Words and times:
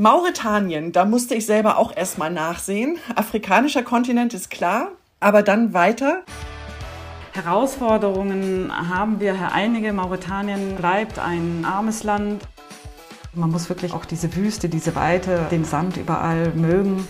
Mauretanien, 0.00 0.92
da 0.92 1.04
musste 1.04 1.34
ich 1.34 1.44
selber 1.44 1.76
auch 1.76 1.96
erstmal 1.96 2.30
nachsehen. 2.30 2.98
Afrikanischer 3.16 3.82
Kontinent 3.82 4.32
ist 4.32 4.48
klar, 4.48 4.92
aber 5.18 5.42
dann 5.42 5.74
weiter. 5.74 6.22
Herausforderungen 7.32 8.70
haben 8.72 9.18
wir 9.18 9.36
hier 9.36 9.50
einige. 9.50 9.92
Mauretanien 9.92 10.76
bleibt 10.76 11.18
ein 11.18 11.64
armes 11.68 12.04
Land. 12.04 12.44
Man 13.34 13.50
muss 13.50 13.68
wirklich 13.68 13.92
auch 13.92 14.04
diese 14.04 14.36
Wüste, 14.36 14.68
diese 14.68 14.94
Weite, 14.94 15.48
den 15.50 15.64
Sand 15.64 15.96
überall 15.96 16.52
mögen. 16.54 17.08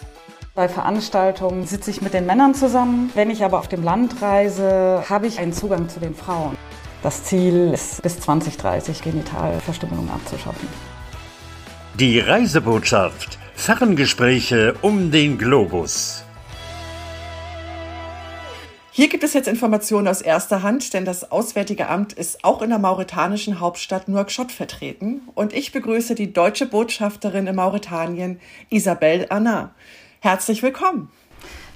Bei 0.55 0.67
Veranstaltungen 0.67 1.67
sitze 1.67 1.91
ich 1.91 2.01
mit 2.01 2.15
den 2.15 2.25
Männern 2.25 2.55
zusammen. 2.55 3.11
Wenn 3.15 3.29
ich 3.29 3.45
aber 3.45 3.59
auf 3.59 3.69
dem 3.69 3.85
Land 3.85 4.23
reise, 4.23 5.05
habe 5.11 5.27
ich 5.27 5.39
einen 5.39 5.53
Zugang 5.53 5.91
zu 5.91 6.01
den 6.01 6.15
Frauen. 6.15 6.57
Das 7.03 7.23
Ziel 7.23 7.71
ist, 7.75 8.01
bis 8.01 8.19
2030 8.19 9.03
Genitalverstümmelung 9.03 10.09
abzuschaffen. 10.11 10.98
Die 12.01 12.21
Reisebotschaft. 12.21 13.41
Ferngespräche 13.57 14.77
um 14.83 15.11
den 15.11 15.37
Globus. 15.37 16.23
Hier 18.93 19.09
gibt 19.09 19.25
es 19.25 19.35
jetzt 19.35 19.49
Informationen 19.49 20.07
aus 20.07 20.23
erster 20.23 20.63
Hand, 20.63 20.95
denn 20.95 21.05
das 21.05 21.33
Auswärtige 21.33 21.89
Amt 21.89 22.13
ist 22.13 22.45
auch 22.45 22.63
in 22.63 22.71
der 22.71 22.79
mauretanischen 22.79 23.59
Hauptstadt 23.59 24.07
Nouakchott 24.07 24.53
vertreten. 24.53 25.23
Und 25.35 25.53
ich 25.53 25.73
begrüße 25.73 26.15
die 26.15 26.33
deutsche 26.33 26.67
Botschafterin 26.67 27.49
in 27.49 27.57
Mauretanien, 27.57 28.39
Isabel 28.71 29.27
Anna. 29.29 29.75
Herzlich 30.21 30.63
willkommen. 30.63 31.11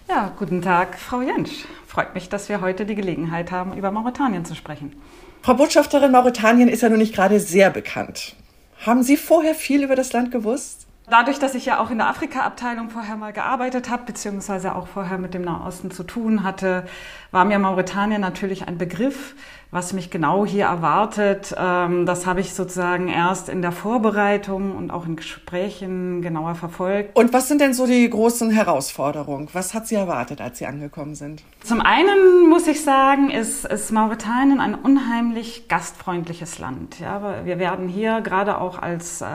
Ja, 0.09 0.33
guten 0.39 0.63
Tag, 0.63 1.01
Frau 1.01 1.23
Jentsch. 1.23 1.65
Freut 1.89 2.15
mich, 2.15 2.29
dass 2.29 2.49
wir 2.49 2.61
heute 2.61 2.87
die 2.87 2.95
Gelegenheit 2.95 3.51
haben, 3.51 3.77
über 3.77 3.91
Mauretanien 3.91 4.45
zu 4.45 4.55
sprechen. 4.55 4.95
Frau 5.43 5.55
Botschafterin, 5.55 6.13
Mauretanien 6.13 6.69
ist 6.69 6.83
ja 6.83 6.91
nun 6.91 6.99
nicht 6.99 7.13
gerade 7.13 7.41
sehr 7.41 7.71
bekannt. 7.71 8.37
Haben 8.85 9.05
Sie 9.05 9.17
vorher 9.17 9.55
viel 9.55 9.85
über 9.85 9.95
das 9.95 10.13
Land 10.13 10.33
gewusst? 10.33 10.82
Dadurch, 11.11 11.39
dass 11.41 11.55
ich 11.55 11.67
ja 11.67 11.81
auch 11.81 11.91
in 11.91 11.99
der 11.99 12.09
Afrika-Abteilung 12.09 12.89
vorher 12.91 13.17
mal 13.17 13.33
gearbeitet 13.33 13.91
habe, 13.91 14.05
beziehungsweise 14.05 14.75
auch 14.75 14.87
vorher 14.87 15.19
mit 15.19 15.35
dem 15.35 15.43
Nahosten 15.43 15.91
zu 15.91 16.05
tun 16.05 16.45
hatte, 16.45 16.85
war 17.33 17.45
mir 17.45 17.59
Mauretanien 17.59 18.21
natürlich 18.21 18.69
ein 18.69 18.79
Begriff. 18.79 19.35
Was 19.73 19.95
mich 19.95 20.11
genau 20.11 20.45
hier 20.45 20.67
erwartet, 20.67 21.55
ähm, 21.59 22.05
das 22.05 22.27
habe 22.27 22.41
ich 22.41 22.53
sozusagen 22.53 23.09
erst 23.09 23.49
in 23.49 23.63
der 23.63 23.73
Vorbereitung 23.73 24.77
und 24.77 24.91
auch 24.91 25.07
in 25.07 25.17
Gesprächen 25.17 26.21
genauer 26.21 26.55
verfolgt. 26.57 27.17
Und 27.17 27.33
was 27.33 27.49
sind 27.49 27.63
denn 27.63 27.73
so 27.73 27.87
die 27.87 28.09
großen 28.09 28.51
Herausforderungen? 28.51 29.49
Was 29.55 29.73
hat 29.73 29.89
Sie 29.89 29.95
erwartet, 29.95 30.43
als 30.43 30.59
Sie 30.59 30.67
angekommen 30.67 31.15
sind? 31.15 31.43
Zum 31.65 31.81
einen 31.81 32.51
muss 32.51 32.67
ich 32.67 32.85
sagen, 32.85 33.31
ist, 33.31 33.65
ist 33.65 33.93
Mauretanien 33.93 34.61
ein 34.61 34.75
unheimlich 34.75 35.69
gastfreundliches 35.69 36.59
Land. 36.59 37.01
Ja, 37.01 37.45
wir 37.47 37.59
werden 37.59 37.89
hier 37.89 38.21
gerade 38.21 38.59
auch 38.59 38.79
als 38.79 39.23
äh, 39.23 39.27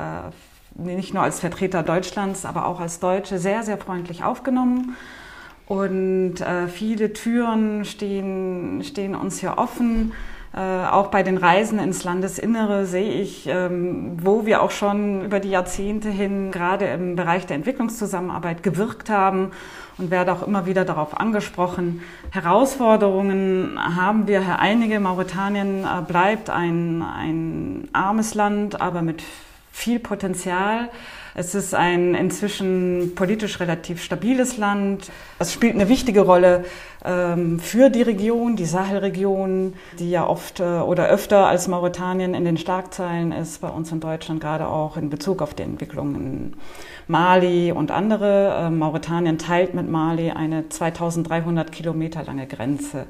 nicht 0.77 1.13
nur 1.13 1.23
als 1.23 1.39
Vertreter 1.39 1.83
Deutschlands, 1.83 2.45
aber 2.45 2.65
auch 2.65 2.79
als 2.79 2.99
Deutsche 2.99 3.39
sehr, 3.39 3.63
sehr 3.63 3.77
freundlich 3.77 4.23
aufgenommen. 4.23 4.95
Und 5.67 6.39
äh, 6.39 6.67
viele 6.67 7.11
Türen 7.13 7.83
stehen, 7.83 8.83
stehen 8.83 9.15
uns 9.15 9.39
hier 9.39 9.57
offen. 9.57 10.13
Äh, 10.53 10.87
auch 10.87 11.07
bei 11.07 11.23
den 11.23 11.37
Reisen 11.37 11.77
ins 11.77 12.05
Landesinnere 12.05 12.85
sehe 12.85 13.21
ich, 13.21 13.47
ähm, 13.47 14.17
wo 14.23 14.45
wir 14.45 14.61
auch 14.61 14.71
schon 14.71 15.25
über 15.25 15.41
die 15.41 15.49
Jahrzehnte 15.49 16.09
hin 16.09 16.51
gerade 16.51 16.85
im 16.85 17.17
Bereich 17.17 17.45
der 17.45 17.57
Entwicklungszusammenarbeit 17.57 18.63
gewirkt 18.63 19.09
haben 19.09 19.51
und 19.97 20.09
werde 20.09 20.31
auch 20.31 20.47
immer 20.47 20.65
wieder 20.65 20.85
darauf 20.85 21.19
angesprochen. 21.19 22.01
Herausforderungen 22.31 23.77
haben 23.77 24.27
wir 24.27 24.39
hier 24.39 24.59
einige. 24.59 25.01
Mauretanien 25.01 25.83
äh, 25.83 26.01
bleibt 26.07 26.49
ein, 26.49 27.01
ein 27.03 27.89
armes 27.91 28.33
Land, 28.33 28.79
aber 28.79 29.01
mit 29.01 29.21
viel 29.77 29.99
Potenzial. 29.99 30.89
Es 31.35 31.53
ist 31.53 31.75
ein 31.75 32.15
inzwischen 32.15 33.13
politisch 33.13 33.59
relativ 33.59 34.03
stabiles 34.03 34.57
Land. 34.57 35.11
Es 35.37 35.53
spielt 35.53 35.75
eine 35.75 35.87
wichtige 35.87 36.21
Rolle 36.21 36.65
ähm, 37.05 37.59
für 37.59 37.91
die 37.91 38.01
Region, 38.01 38.55
die 38.55 38.65
Sahelregion, 38.65 39.75
die 39.99 40.09
ja 40.09 40.25
oft 40.25 40.59
äh, 40.59 40.63
oder 40.63 41.07
öfter 41.07 41.45
als 41.45 41.67
Mauretanien 41.67 42.33
in 42.33 42.43
den 42.43 42.57
Schlagzeilen 42.57 43.31
ist, 43.31 43.61
bei 43.61 43.69
uns 43.69 43.91
in 43.91 43.99
Deutschland 43.99 44.41
gerade 44.41 44.67
auch 44.67 44.97
in 44.97 45.11
Bezug 45.11 45.43
auf 45.43 45.53
die 45.53 45.61
Entwicklung 45.61 46.15
in 46.15 46.53
Mali 47.07 47.71
und 47.71 47.91
andere. 47.91 48.55
Äh, 48.57 48.69
Mauretanien 48.71 49.37
teilt 49.37 49.75
mit 49.75 49.87
Mali 49.87 50.31
eine 50.31 50.69
2300 50.69 51.71
Kilometer 51.71 52.23
lange 52.23 52.47
Grenze. 52.47 53.05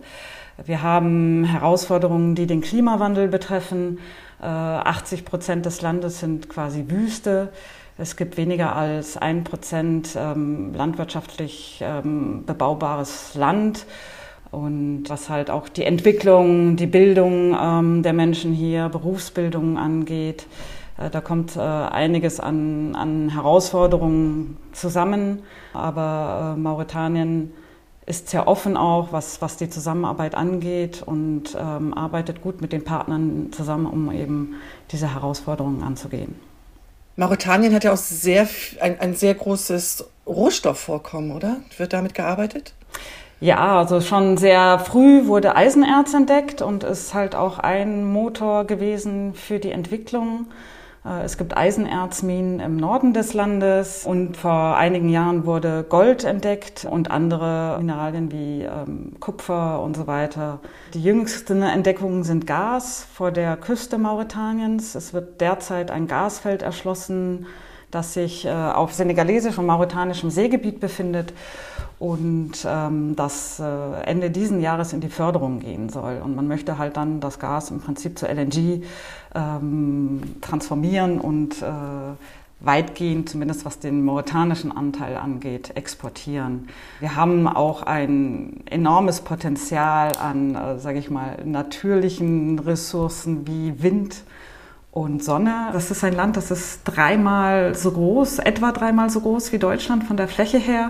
Wir 0.65 0.81
haben 0.81 1.43
Herausforderungen, 1.43 2.35
die 2.35 2.47
den 2.47 2.61
Klimawandel 2.61 3.29
betreffen. 3.29 3.99
80 4.39 5.19
äh, 5.19 5.23
Prozent 5.23 5.65
des 5.65 5.81
Landes 5.81 6.19
sind 6.19 6.49
quasi 6.49 6.85
Wüste. 6.87 7.49
Es 7.97 8.15
gibt 8.15 8.37
weniger 8.37 8.75
als 8.75 9.17
ein 9.17 9.43
Prozent 9.43 10.15
ähm, 10.15 10.73
landwirtschaftlich 10.75 11.79
ähm, 11.83 12.43
bebaubares 12.45 13.33
Land. 13.33 13.85
Und 14.51 15.05
was 15.07 15.29
halt 15.29 15.49
auch 15.49 15.67
die 15.67 15.83
Entwicklung, 15.83 16.77
die 16.77 16.85
Bildung 16.85 17.57
ähm, 17.59 18.03
der 18.03 18.13
Menschen 18.13 18.53
hier, 18.53 18.89
Berufsbildung 18.89 19.77
angeht, 19.77 20.45
äh, 20.97 21.09
da 21.09 21.21
kommt 21.21 21.55
äh, 21.55 21.59
einiges 21.59 22.39
an, 22.39 22.95
an 22.95 23.29
Herausforderungen 23.29 24.57
zusammen. 24.71 25.41
Aber 25.73 26.55
Mauretanien 26.57 27.51
ist 28.07 28.29
sehr 28.29 28.47
offen 28.47 28.77
auch, 28.77 29.11
was, 29.11 29.41
was 29.41 29.57
die 29.57 29.69
Zusammenarbeit 29.69 30.33
angeht 30.33 31.03
und 31.05 31.55
ähm, 31.59 31.93
arbeitet 31.93 32.41
gut 32.41 32.61
mit 32.61 32.71
den 32.71 32.83
Partnern 32.83 33.49
zusammen, 33.51 33.85
um 33.85 34.11
eben 34.11 34.55
diese 34.91 35.13
Herausforderungen 35.13 35.83
anzugehen. 35.83 36.39
Mauretanien 37.17 37.73
hat 37.73 37.83
ja 37.83 37.91
auch 37.91 37.97
sehr, 37.97 38.47
ein, 38.79 38.99
ein 38.99 39.13
sehr 39.13 39.33
großes 39.33 40.07
Rohstoffvorkommen, 40.25 41.31
oder? 41.31 41.57
Wird 41.77 41.91
damit 41.91 42.13
gearbeitet? 42.13 42.73
Ja, 43.41 43.79
also 43.79 43.99
schon 44.01 44.37
sehr 44.37 44.79
früh 44.79 45.27
wurde 45.27 45.55
Eisenerz 45.55 46.13
entdeckt 46.13 46.61
und 46.61 46.83
ist 46.83 47.13
halt 47.13 47.35
auch 47.35 47.59
ein 47.59 48.05
Motor 48.05 48.65
gewesen 48.65 49.33
für 49.33 49.59
die 49.59 49.71
Entwicklung 49.71 50.47
es 51.23 51.37
gibt 51.37 51.55
Eisenerzminen 51.55 52.59
im 52.59 52.77
Norden 52.77 53.13
des 53.13 53.33
Landes 53.33 54.05
und 54.05 54.37
vor 54.37 54.75
einigen 54.75 55.09
Jahren 55.09 55.45
wurde 55.45 55.85
Gold 55.87 56.23
entdeckt 56.23 56.85
und 56.89 57.11
andere 57.11 57.77
Mineralien 57.79 58.31
wie 58.31 58.63
ähm, 58.63 59.13
Kupfer 59.19 59.81
und 59.81 59.95
so 59.95 60.07
weiter. 60.07 60.59
Die 60.93 61.01
jüngsten 61.01 61.61
Entdeckungen 61.61 62.23
sind 62.23 62.45
Gas 62.45 63.07
vor 63.13 63.31
der 63.31 63.57
Küste 63.57 63.97
Mauretaniens. 63.97 64.95
Es 64.95 65.13
wird 65.13 65.39
derzeit 65.41 65.91
ein 65.91 66.07
Gasfeld 66.07 66.61
erschlossen, 66.61 67.47
das 67.91 68.13
sich 68.13 68.45
äh, 68.45 68.49
auf 68.49 68.93
senegalesischem 68.93 69.61
und 69.61 69.67
mauretanischem 69.67 70.29
Seegebiet 70.29 70.79
befindet 70.79 71.33
und 71.99 72.53
ähm, 72.65 73.15
das 73.15 73.59
äh, 73.59 74.01
Ende 74.05 74.29
diesen 74.29 74.61
Jahres 74.61 74.93
in 74.93 75.01
die 75.01 75.09
Förderung 75.09 75.59
gehen 75.59 75.89
soll. 75.89 76.21
Und 76.23 76.35
man 76.35 76.47
möchte 76.47 76.77
halt 76.77 76.97
dann 76.97 77.19
das 77.19 77.39
Gas 77.39 77.71
im 77.71 77.79
Prinzip 77.79 78.19
zu 78.19 78.27
LNG 78.27 78.83
ähm, 79.33 80.21
transformieren 80.41 81.19
und 81.19 81.61
äh, 81.61 81.65
weitgehend, 82.59 83.29
zumindest 83.29 83.65
was 83.65 83.79
den 83.79 84.03
mauretanischen 84.03 84.75
Anteil 84.75 85.15
angeht, 85.17 85.71
exportieren. 85.75 86.69
Wir 86.99 87.15
haben 87.15 87.47
auch 87.47 87.83
ein 87.83 88.63
enormes 88.65 89.21
Potenzial 89.21 90.11
an, 90.17 90.55
äh, 90.55 90.79
sage 90.79 90.99
ich 90.99 91.09
mal, 91.09 91.37
natürlichen 91.45 92.59
Ressourcen 92.59 93.47
wie 93.47 93.81
Wind 93.81 94.23
und 94.97 95.23
Sonne. 95.23 95.69
Das 95.73 95.91
ist 95.91 96.03
ein 96.03 96.13
Land, 96.13 96.37
das 96.37 96.49
ist 96.49 96.81
dreimal 96.83 97.75
so 97.75 97.91
groß, 97.91 98.39
etwa 98.39 98.71
dreimal 98.71 99.11
so 99.11 99.21
groß 99.21 99.51
wie 99.51 99.59
Deutschland 99.59 100.03
von 100.05 100.17
der 100.17 100.27
Fläche 100.27 100.57
her 100.57 100.89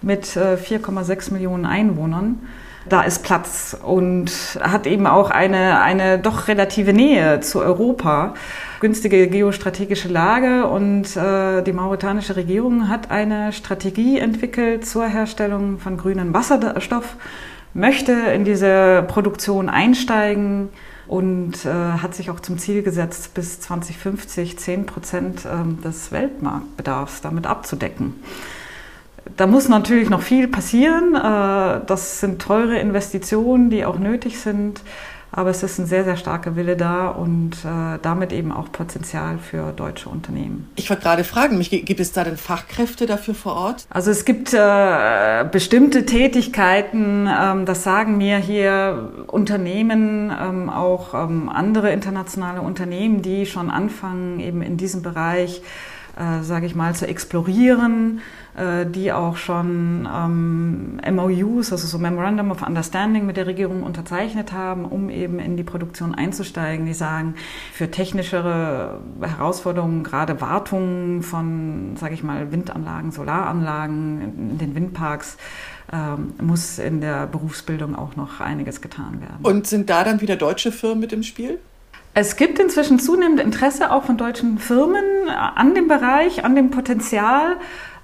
mit 0.00 0.24
4,6 0.24 1.28
äh, 1.28 1.34
Millionen 1.34 1.66
Einwohnern. 1.66 2.40
Da 2.88 3.02
ist 3.02 3.22
Platz 3.22 3.76
und 3.82 4.30
hat 4.60 4.86
eben 4.86 5.06
auch 5.06 5.30
eine, 5.30 5.80
eine 5.80 6.18
doch 6.18 6.48
relative 6.48 6.92
Nähe 6.92 7.40
zu 7.40 7.60
Europa, 7.60 8.34
günstige 8.80 9.26
geostrategische 9.28 10.08
Lage 10.08 10.66
und 10.66 11.14
äh, 11.16 11.62
die 11.62 11.72
mauretanische 11.72 12.36
Regierung 12.36 12.88
hat 12.88 13.10
eine 13.10 13.52
Strategie 13.52 14.18
entwickelt 14.18 14.86
zur 14.86 15.06
Herstellung 15.06 15.78
von 15.78 15.98
grünem 15.98 16.32
Wasserstoff, 16.32 17.16
möchte 17.74 18.12
in 18.12 18.44
diese 18.44 19.04
Produktion 19.06 19.68
einsteigen 19.68 20.70
und 21.06 21.64
äh, 21.64 21.68
hat 21.68 22.14
sich 22.14 22.30
auch 22.30 22.40
zum 22.40 22.58
Ziel 22.58 22.82
gesetzt, 22.82 23.34
bis 23.34 23.60
2050 23.60 24.58
10 24.58 24.86
Prozent 24.86 25.44
äh, 25.44 25.82
des 25.82 26.12
Weltmarktbedarfs 26.12 27.20
damit 27.20 27.46
abzudecken. 27.46 28.14
Da 29.36 29.46
muss 29.46 29.68
natürlich 29.68 30.10
noch 30.10 30.22
viel 30.22 30.48
passieren. 30.48 31.14
Äh, 31.14 31.84
das 31.86 32.20
sind 32.20 32.40
teure 32.40 32.78
Investitionen, 32.78 33.70
die 33.70 33.84
auch 33.84 33.98
nötig 33.98 34.38
sind. 34.38 34.80
Aber 35.36 35.50
es 35.50 35.64
ist 35.64 35.78
ein 35.78 35.86
sehr, 35.86 36.04
sehr 36.04 36.16
starker 36.16 36.54
Wille 36.54 36.76
da 36.76 37.08
und 37.08 37.56
äh, 37.64 37.98
damit 38.00 38.32
eben 38.32 38.52
auch 38.52 38.70
Potenzial 38.70 39.38
für 39.38 39.72
deutsche 39.72 40.08
Unternehmen. 40.08 40.70
Ich 40.76 40.88
wollte 40.90 41.02
gerade 41.02 41.24
fragen, 41.24 41.58
gibt 41.60 41.98
es 41.98 42.12
da 42.12 42.22
denn 42.22 42.36
Fachkräfte 42.36 43.06
dafür 43.06 43.34
vor 43.34 43.56
Ort? 43.56 43.84
Also 43.90 44.12
es 44.12 44.24
gibt 44.24 44.54
äh, 44.54 45.44
bestimmte 45.50 46.06
Tätigkeiten, 46.06 47.28
ähm, 47.28 47.66
das 47.66 47.82
sagen 47.82 48.16
mir 48.16 48.36
hier 48.36 49.10
Unternehmen, 49.26 50.30
ähm, 50.30 50.70
auch 50.70 51.14
ähm, 51.14 51.48
andere 51.48 51.90
internationale 51.90 52.60
Unternehmen, 52.60 53.20
die 53.20 53.44
schon 53.44 53.70
anfangen, 53.70 54.38
eben 54.38 54.62
in 54.62 54.76
diesem 54.76 55.02
Bereich 55.02 55.62
äh, 56.16 56.44
sage 56.44 56.66
ich 56.66 56.76
mal, 56.76 56.94
zu 56.94 57.08
explorieren, 57.08 58.20
die 58.56 59.12
auch 59.12 59.36
schon 59.36 60.08
ähm, 60.12 61.00
MOUs, 61.12 61.72
also 61.72 61.88
so 61.88 61.98
Memorandum 61.98 62.52
of 62.52 62.62
Understanding 62.62 63.26
mit 63.26 63.36
der 63.36 63.48
Regierung 63.48 63.82
unterzeichnet 63.82 64.52
haben, 64.52 64.84
um 64.84 65.10
eben 65.10 65.40
in 65.40 65.56
die 65.56 65.64
Produktion 65.64 66.14
einzusteigen. 66.14 66.86
Die 66.86 66.94
sagen, 66.94 67.34
für 67.72 67.90
technischere 67.90 69.00
Herausforderungen, 69.20 70.04
gerade 70.04 70.40
Wartungen 70.40 71.22
von, 71.22 71.96
sage 71.96 72.14
ich 72.14 72.22
mal, 72.22 72.52
Windanlagen, 72.52 73.10
Solaranlagen 73.10 74.20
in 74.52 74.58
den 74.58 74.74
Windparks, 74.76 75.36
ähm, 75.92 76.34
muss 76.40 76.78
in 76.78 77.00
der 77.00 77.26
Berufsbildung 77.26 77.96
auch 77.96 78.16
noch 78.16 78.40
einiges 78.40 78.80
getan 78.80 79.20
werden. 79.20 79.38
Und 79.42 79.66
sind 79.66 79.90
da 79.90 80.04
dann 80.04 80.20
wieder 80.20 80.36
deutsche 80.36 80.72
Firmen 80.72 81.00
mit 81.00 81.12
im 81.12 81.22
Spiel? 81.22 81.58
Es 82.16 82.36
gibt 82.36 82.60
inzwischen 82.60 83.00
zunehmend 83.00 83.40
Interesse 83.40 83.90
auch 83.90 84.04
von 84.04 84.16
deutschen 84.16 84.58
Firmen 84.58 85.28
an 85.28 85.74
dem 85.74 85.88
Bereich, 85.88 86.44
an 86.44 86.54
dem 86.54 86.70
Potenzial. 86.70 87.56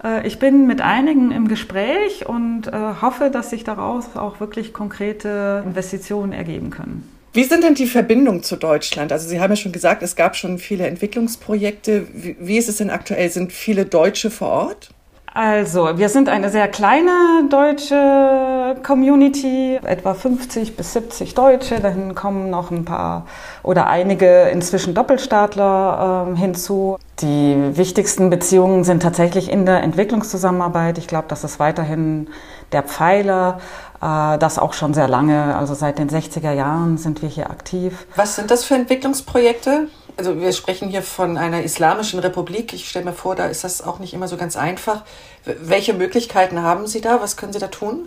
Äh, 0.03 0.27
ich 0.27 0.39
bin 0.39 0.67
mit 0.67 0.81
einigen 0.81 1.31
im 1.31 1.49
Gespräch 1.49 2.27
und 2.27 2.67
äh, 2.67 2.73
hoffe, 3.01 3.31
dass 3.31 3.51
sich 3.51 3.65
daraus 3.65 4.17
auch 4.17 4.41
wirklich 4.41 4.73
konkrete 4.73 5.63
Investitionen 5.67 6.33
ergeben 6.33 6.71
können. 6.71 7.09
Wie 7.33 7.45
sind 7.45 7.63
denn 7.63 7.75
die 7.75 7.87
Verbindungen 7.87 8.43
zu 8.43 8.57
Deutschland? 8.57 9.13
Also 9.13 9.29
Sie 9.29 9.41
haben 9.41 9.51
ja 9.51 9.57
schon 9.57 9.71
gesagt, 9.71 10.03
es 10.03 10.17
gab 10.17 10.35
schon 10.35 10.59
viele 10.59 10.89
Entwicklungsprojekte. 10.89 12.09
Wie 12.41 12.59
ist 12.59 12.69
es 12.69 12.79
denn 12.79 12.91
aktuell? 12.91 13.31
Sind 13.31 13.53
viele 13.53 13.85
Deutsche 13.85 14.31
vor 14.31 14.49
Ort? 14.49 14.91
Also, 15.33 15.97
wir 15.97 16.09
sind 16.09 16.29
eine 16.29 16.51
sehr 16.51 16.67
kleine 16.67 17.45
deutsche 17.49 18.77
Community, 18.83 19.79
etwa 19.85 20.15
50 20.15 20.77
bis 20.77 20.93
70 20.93 21.35
Deutsche. 21.35 21.79
Dahin 21.79 22.17
kommen 22.17 22.51
noch 22.51 22.73
ein 22.73 22.85
paar 22.85 23.27
oder 23.63 23.87
einige 23.87 24.49
inzwischen 24.49 24.93
Doppelstaatler 24.93 26.33
äh, 26.35 26.37
hinzu. 26.37 26.99
Die 27.21 27.77
wichtigsten 27.77 28.29
Beziehungen 28.29 28.83
sind 28.83 29.03
tatsächlich 29.05 29.51
in 29.51 29.67
der 29.67 29.83
Entwicklungszusammenarbeit. 29.85 30.99
Ich 30.99 31.07
glaube, 31.07 31.27
das 31.29 31.45
ist 31.45 31.61
weiterhin 31.61 32.29
der 32.73 32.83
Pfeiler. 32.83 33.61
Äh, 34.03 34.37
das 34.39 34.59
auch 34.59 34.73
schon 34.73 34.95
sehr 34.95 35.07
lange, 35.07 35.57
also 35.57 35.75
seit 35.75 36.01
den 36.01 36.11
60er 36.11 36.53
Jahren 36.53 36.99
sind 36.99 37.23
wir 37.23 37.29
hier 37.29 37.51
aktiv. 37.51 38.07
Was 38.17 38.35
sind 38.35 38.51
das 38.51 38.65
für 38.65 38.75
Entwicklungsprojekte? 38.75 39.89
Also 40.21 40.39
wir 40.39 40.53
sprechen 40.53 40.91
hier 40.91 41.01
von 41.01 41.39
einer 41.39 41.63
islamischen 41.63 42.21
Republik. 42.21 42.75
Ich 42.75 42.91
stelle 42.91 43.07
mir 43.07 43.15
vor, 43.15 43.37
da 43.37 43.47
ist 43.47 43.65
das 43.65 43.81
auch 43.81 44.01
nicht 44.01 44.13
immer 44.13 44.29
so 44.29 44.37
ganz 44.37 44.55
einfach. 44.55 45.03
Welche 45.47 45.95
Möglichkeiten 45.95 46.61
haben 46.61 46.87
Sie 46.87 47.01
da? 47.01 47.23
Was 47.23 47.39
können 47.39 47.55
Sie 47.55 47.59
da 47.59 47.69
tun? 47.69 48.07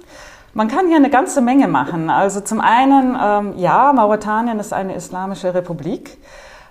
Man 0.53 0.67
kann 0.67 0.85
hier 0.89 0.97
eine 0.97 1.09
ganze 1.09 1.41
Menge 1.41 1.67
machen. 1.67 2.11
Also 2.11 2.41
zum 2.41 2.61
einen, 2.61 3.17
ähm, 3.19 3.57
ja, 3.57 3.91
Mauretanien 3.93 4.59
ist 4.59 4.73
eine 4.73 4.93
islamische 4.93 5.55
Republik. 5.55 6.19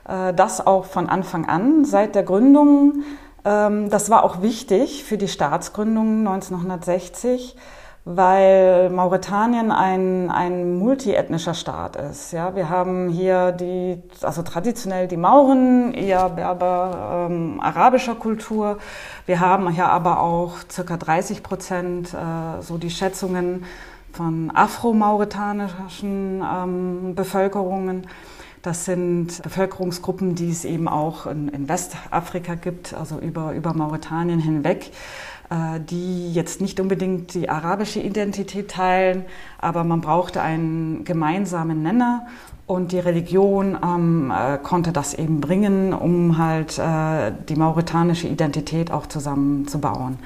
Äh, 0.07 0.33
das 0.33 0.65
auch 0.65 0.85
von 0.85 1.09
Anfang 1.09 1.49
an, 1.49 1.85
seit 1.85 2.15
der 2.15 2.23
Gründung. 2.23 3.03
Ähm, 3.45 3.91
das 3.91 4.11
war 4.11 4.23
auch 4.23 4.43
wichtig 4.43 5.03
für 5.03 5.19
die 5.19 5.27
Staatsgründung 5.27 6.19
1960 6.21 7.57
weil 8.05 8.91
Mauretanien 8.91 9.71
ein, 9.71 10.29
ein 10.31 10.77
multiethnischer 10.77 11.55
Staat 11.55 11.95
ist. 11.95 12.33
Ja, 12.33 12.57
wir 12.57 12.69
haben 12.69 13.09
hier 13.11 13.53
die, 13.53 14.03
also 14.23 14.43
traditionell 14.43 15.07
die 15.07 15.17
Mauren, 15.17 15.95
eher 15.95 16.29
Berber, 16.31 17.29
ähm, 17.31 17.61
arabischer 17.61 18.17
Kultur. 18.17 18.79
Wir 19.27 19.39
haben 19.39 19.71
hier 19.71 19.89
aber 19.89 20.21
auch 20.21 20.55
circa 20.71 20.97
30 20.97 21.45
Prozent, 21.45 22.13
äh, 22.13 22.61
so 22.61 22.77
die 22.77 22.91
Schätzungen 22.91 23.65
von 24.13 24.51
afro-mauretanischen 24.53 26.43
ähm, 26.43 27.15
Bevölkerungen. 27.15 28.09
Das 28.63 28.85
sind 28.85 29.43
Bevölkerungsgruppen, 29.43 30.35
die 30.35 30.51
es 30.51 30.65
eben 30.65 30.87
auch 30.87 31.27
in, 31.27 31.49
in 31.49 31.69
Westafrika 31.69 32.55
gibt, 32.55 32.95
also 32.95 33.19
über, 33.19 33.53
über 33.53 33.75
Mauretanien 33.75 34.39
hinweg. 34.39 34.93
Äh, 35.53 35.81
die 35.81 36.33
jetzt 36.33 36.63
nicht 36.63 36.81
unbedingt 36.81 37.35
die 37.35 37.51
arabische 37.51 38.01
Identität 38.01 38.71
teilen, 38.71 39.27
aber 39.59 39.85
man 39.85 40.01
brauchte 40.01 40.41
einen 40.41 41.05
gemeinsamen 41.05 41.83
Nenner 41.83 42.27
und 42.67 42.93
die 42.93 42.99
Religion 42.99 43.77
ähm, 43.85 44.33
äh, 44.35 44.57
konnte 44.57 44.93
das 44.93 45.13
eben 45.13 45.43
bringen, 45.43 45.93
um 45.93 46.39
halt 46.39 46.79
äh, 46.79 47.33
die 47.51 47.57
mauretanische 47.57 48.29
Identität 48.29 48.91
auch 48.91 49.07
zusammenzubauen. 49.07 50.19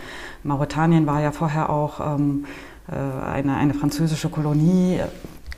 Mauretanien 0.45 1.09
war 1.09 1.21
ja 1.21 1.33
vorher 1.33 1.71
auch 1.71 1.99
ähm, 1.99 2.45
äh, 2.89 3.27
eine, 3.29 3.57
eine 3.57 3.75
französische 3.75 4.29
Kolonie, 4.29 5.01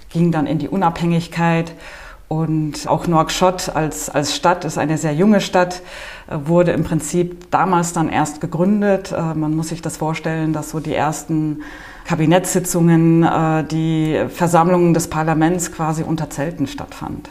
ging 0.08 0.32
dann 0.32 0.46
in 0.46 0.58
die 0.58 0.68
Unabhängigkeit 0.68 1.74
und 2.28 2.86
auch 2.86 3.06
Nouakchott 3.06 3.70
als, 3.74 4.10
als 4.10 4.36
Stadt 4.36 4.66
ist 4.66 4.76
eine 4.76 4.98
sehr 4.98 5.14
junge 5.14 5.40
Stadt, 5.40 5.80
äh, 6.28 6.36
wurde 6.44 6.72
im 6.72 6.84
Prinzip 6.84 7.50
damals 7.50 7.94
dann 7.94 8.10
erst 8.10 8.42
gegründet. 8.42 9.12
Äh, 9.12 9.34
man 9.34 9.56
muss 9.56 9.68
sich 9.70 9.80
das 9.80 9.96
vorstellen, 9.96 10.52
dass 10.52 10.70
so 10.70 10.78
die 10.78 10.94
ersten 10.94 11.62
Kabinettssitzungen, 12.04 13.22
äh, 13.22 13.64
die 13.64 14.24
Versammlungen 14.28 14.92
des 14.92 15.08
Parlaments 15.08 15.72
quasi 15.72 16.02
unter 16.02 16.28
Zelten 16.28 16.66
stattfand. 16.66 17.30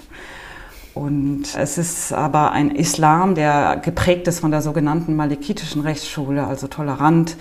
Und 0.96 1.44
es 1.56 1.78
ist 1.78 2.12
aber 2.12 2.52
ein 2.54 2.72
Islam, 2.72 3.36
der 3.36 3.78
geprägt 3.78 4.28
ist 4.28 4.40
von 4.40 4.50
der 4.50 4.64
sogenannten 4.64 5.16
malikitischen 5.16 5.84
Rechtsschule, 5.84 6.48
also 6.48 6.66
tolerant, 6.68 7.38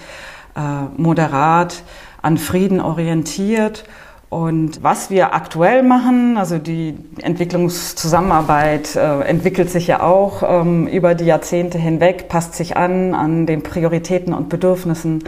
moderat, 0.99 1.83
an 2.21 2.37
Frieden 2.37 2.83
orientiert 2.83 3.85
und 4.29 4.83
was 4.83 5.09
wir 5.09 5.35
aktuell 5.35 5.85
machen, 5.85 6.37
also 6.37 6.59
die 6.59 6.97
Entwicklungszusammenarbeit 7.23 8.97
äh, 8.97 9.21
entwickelt 9.21 9.71
sich 9.71 9.87
ja 9.87 10.03
auch 10.03 10.43
ähm, 10.43 10.89
über 10.89 11.15
die 11.15 11.27
Jahrzehnte 11.27 11.79
hinweg, 11.79 12.29
passt 12.29 12.55
sich 12.55 12.77
an 12.77 13.15
an 13.15 13.47
den 13.47 13.63
Prioritäten 13.63 14.35
und 14.35 14.49
Bedürfnissen. 14.49 15.23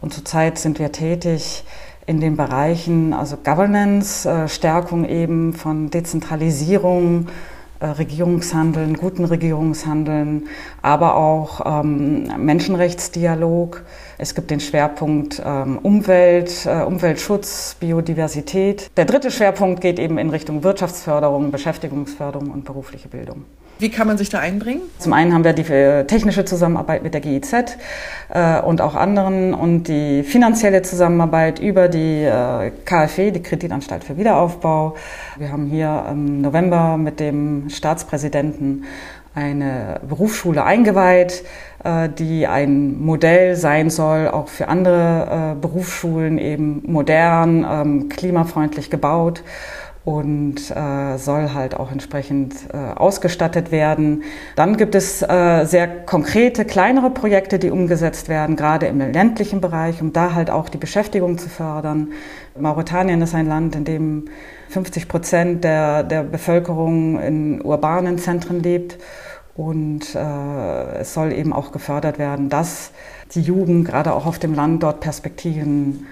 Und 0.00 0.14
zurzeit 0.14 0.58
sind 0.58 0.78
wir 0.78 0.92
tätig 0.92 1.64
in 2.06 2.20
den 2.20 2.36
Bereichen, 2.36 3.12
also 3.12 3.36
Governance, 3.36 4.28
äh, 4.28 4.48
Stärkung 4.48 5.08
eben 5.08 5.52
von 5.52 5.90
Dezentralisierung, 5.90 7.26
Regierungshandeln, 7.80 8.94
guten 8.94 9.24
Regierungshandeln, 9.24 10.48
aber 10.82 11.16
auch 11.16 11.82
ähm, 11.82 12.28
Menschenrechtsdialog 12.38 13.84
es 14.18 14.34
gibt 14.34 14.50
den 14.50 14.60
Schwerpunkt 14.60 15.42
ähm, 15.44 15.78
Umwelt, 15.78 16.64
äh, 16.64 16.82
Umweltschutz, 16.82 17.76
Biodiversität. 17.78 18.90
Der 18.96 19.04
dritte 19.04 19.30
Schwerpunkt 19.30 19.82
geht 19.82 19.98
eben 19.98 20.16
in 20.16 20.30
Richtung 20.30 20.64
Wirtschaftsförderung, 20.64 21.50
Beschäftigungsförderung 21.50 22.50
und 22.50 22.64
berufliche 22.64 23.08
Bildung. 23.08 23.44
Wie 23.78 23.90
kann 23.90 24.06
man 24.06 24.16
sich 24.16 24.30
da 24.30 24.38
einbringen? 24.38 24.80
Zum 24.98 25.12
einen 25.12 25.34
haben 25.34 25.44
wir 25.44 25.52
die 25.52 25.70
äh, 25.70 26.04
technische 26.04 26.46
Zusammenarbeit 26.46 27.02
mit 27.02 27.12
der 27.12 27.20
GIZ 27.20 27.76
äh, 28.30 28.60
und 28.62 28.80
auch 28.80 28.94
anderen 28.94 29.52
und 29.52 29.84
die 29.84 30.22
finanzielle 30.22 30.80
Zusammenarbeit 30.80 31.58
über 31.58 31.88
die 31.88 32.22
äh, 32.22 32.70
KfW, 32.86 33.32
die 33.32 33.42
Kreditanstalt 33.42 34.02
für 34.02 34.16
Wiederaufbau. 34.16 34.96
Wir 35.36 35.52
haben 35.52 35.66
hier 35.66 36.06
im 36.10 36.40
November 36.40 36.96
mit 36.96 37.20
dem 37.20 37.68
Staatspräsidenten 37.68 38.84
eine 39.34 40.00
Berufsschule 40.08 40.64
eingeweiht, 40.64 41.44
äh, 41.84 42.08
die 42.08 42.46
ein 42.46 42.98
Modell 42.98 43.56
sein 43.56 43.90
soll, 43.90 44.28
auch 44.28 44.48
für 44.48 44.68
andere 44.68 45.52
äh, 45.52 45.60
Berufsschulen, 45.60 46.38
eben 46.38 46.82
modern, 46.86 47.66
ähm, 47.70 48.08
klimafreundlich 48.08 48.88
gebaut 48.88 49.42
und 50.06 50.70
äh, 50.70 51.18
soll 51.18 51.52
halt 51.52 51.74
auch 51.74 51.90
entsprechend 51.90 52.54
äh, 52.72 52.76
ausgestattet 52.76 53.72
werden. 53.72 54.22
Dann 54.54 54.76
gibt 54.76 54.94
es 54.94 55.20
äh, 55.20 55.64
sehr 55.64 55.88
konkrete, 55.88 56.64
kleinere 56.64 57.10
Projekte, 57.10 57.58
die 57.58 57.72
umgesetzt 57.72 58.28
werden, 58.28 58.54
gerade 58.54 58.86
im 58.86 59.00
ländlichen 59.00 59.60
Bereich, 59.60 60.00
um 60.00 60.12
da 60.12 60.32
halt 60.32 60.48
auch 60.48 60.68
die 60.68 60.78
Beschäftigung 60.78 61.38
zu 61.38 61.48
fördern. 61.48 62.12
Mauretanien 62.56 63.20
ist 63.20 63.34
ein 63.34 63.48
Land, 63.48 63.74
in 63.74 63.84
dem 63.84 64.26
50 64.68 65.08
Prozent 65.08 65.64
der, 65.64 66.04
der 66.04 66.22
Bevölkerung 66.22 67.20
in 67.20 67.60
urbanen 67.60 68.18
Zentren 68.18 68.62
lebt. 68.62 68.98
Und 69.56 70.14
äh, 70.14 70.98
es 71.00 71.14
soll 71.14 71.32
eben 71.32 71.52
auch 71.52 71.72
gefördert 71.72 72.20
werden, 72.20 72.48
dass 72.48 72.92
die 73.34 73.42
Jugend 73.42 73.88
gerade 73.88 74.14
auch 74.14 74.26
auf 74.26 74.38
dem 74.38 74.54
Land 74.54 74.84
dort 74.84 75.00
Perspektiven 75.00 76.06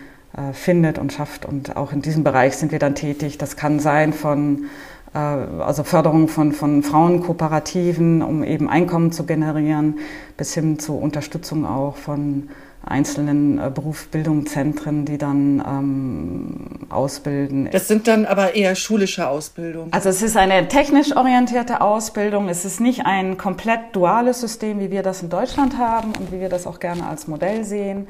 findet 0.52 0.98
und 0.98 1.12
schafft. 1.12 1.46
Und 1.46 1.76
auch 1.76 1.92
in 1.92 2.02
diesem 2.02 2.24
Bereich 2.24 2.56
sind 2.56 2.72
wir 2.72 2.78
dann 2.78 2.94
tätig. 2.94 3.38
Das 3.38 3.56
kann 3.56 3.80
sein 3.80 4.12
von 4.12 4.66
äh, 5.14 5.18
also 5.18 5.84
Förderung 5.84 6.28
von, 6.28 6.52
von 6.52 6.82
Frauenkooperativen, 6.82 8.22
um 8.22 8.44
eben 8.44 8.68
Einkommen 8.68 9.12
zu 9.12 9.24
generieren, 9.24 9.98
bis 10.36 10.54
hin 10.54 10.78
zu 10.78 10.94
Unterstützung 10.96 11.64
auch 11.64 11.96
von 11.96 12.48
einzelnen 12.86 13.58
äh, 13.58 13.70
Berufsbildungszentren, 13.74 15.04
die 15.04 15.18
dann 15.18 15.62
ähm, 15.66 16.86
ausbilden. 16.90 17.68
Das 17.70 17.88
sind 17.88 18.06
dann 18.06 18.26
aber 18.26 18.54
eher 18.54 18.74
schulische 18.74 19.28
Ausbildungen. 19.28 19.92
Also 19.92 20.08
es 20.08 20.22
ist 20.22 20.36
eine 20.36 20.68
technisch 20.68 21.16
orientierte 21.16 21.80
Ausbildung. 21.80 22.48
Es 22.48 22.64
ist 22.64 22.80
nicht 22.80 23.06
ein 23.06 23.36
komplett 23.38 23.80
duales 23.92 24.40
System, 24.40 24.80
wie 24.80 24.90
wir 24.90 25.02
das 25.02 25.22
in 25.22 25.30
Deutschland 25.30 25.78
haben 25.78 26.12
und 26.18 26.32
wie 26.32 26.40
wir 26.40 26.48
das 26.48 26.66
auch 26.66 26.80
gerne 26.80 27.06
als 27.06 27.26
Modell 27.26 27.64
sehen. 27.64 28.06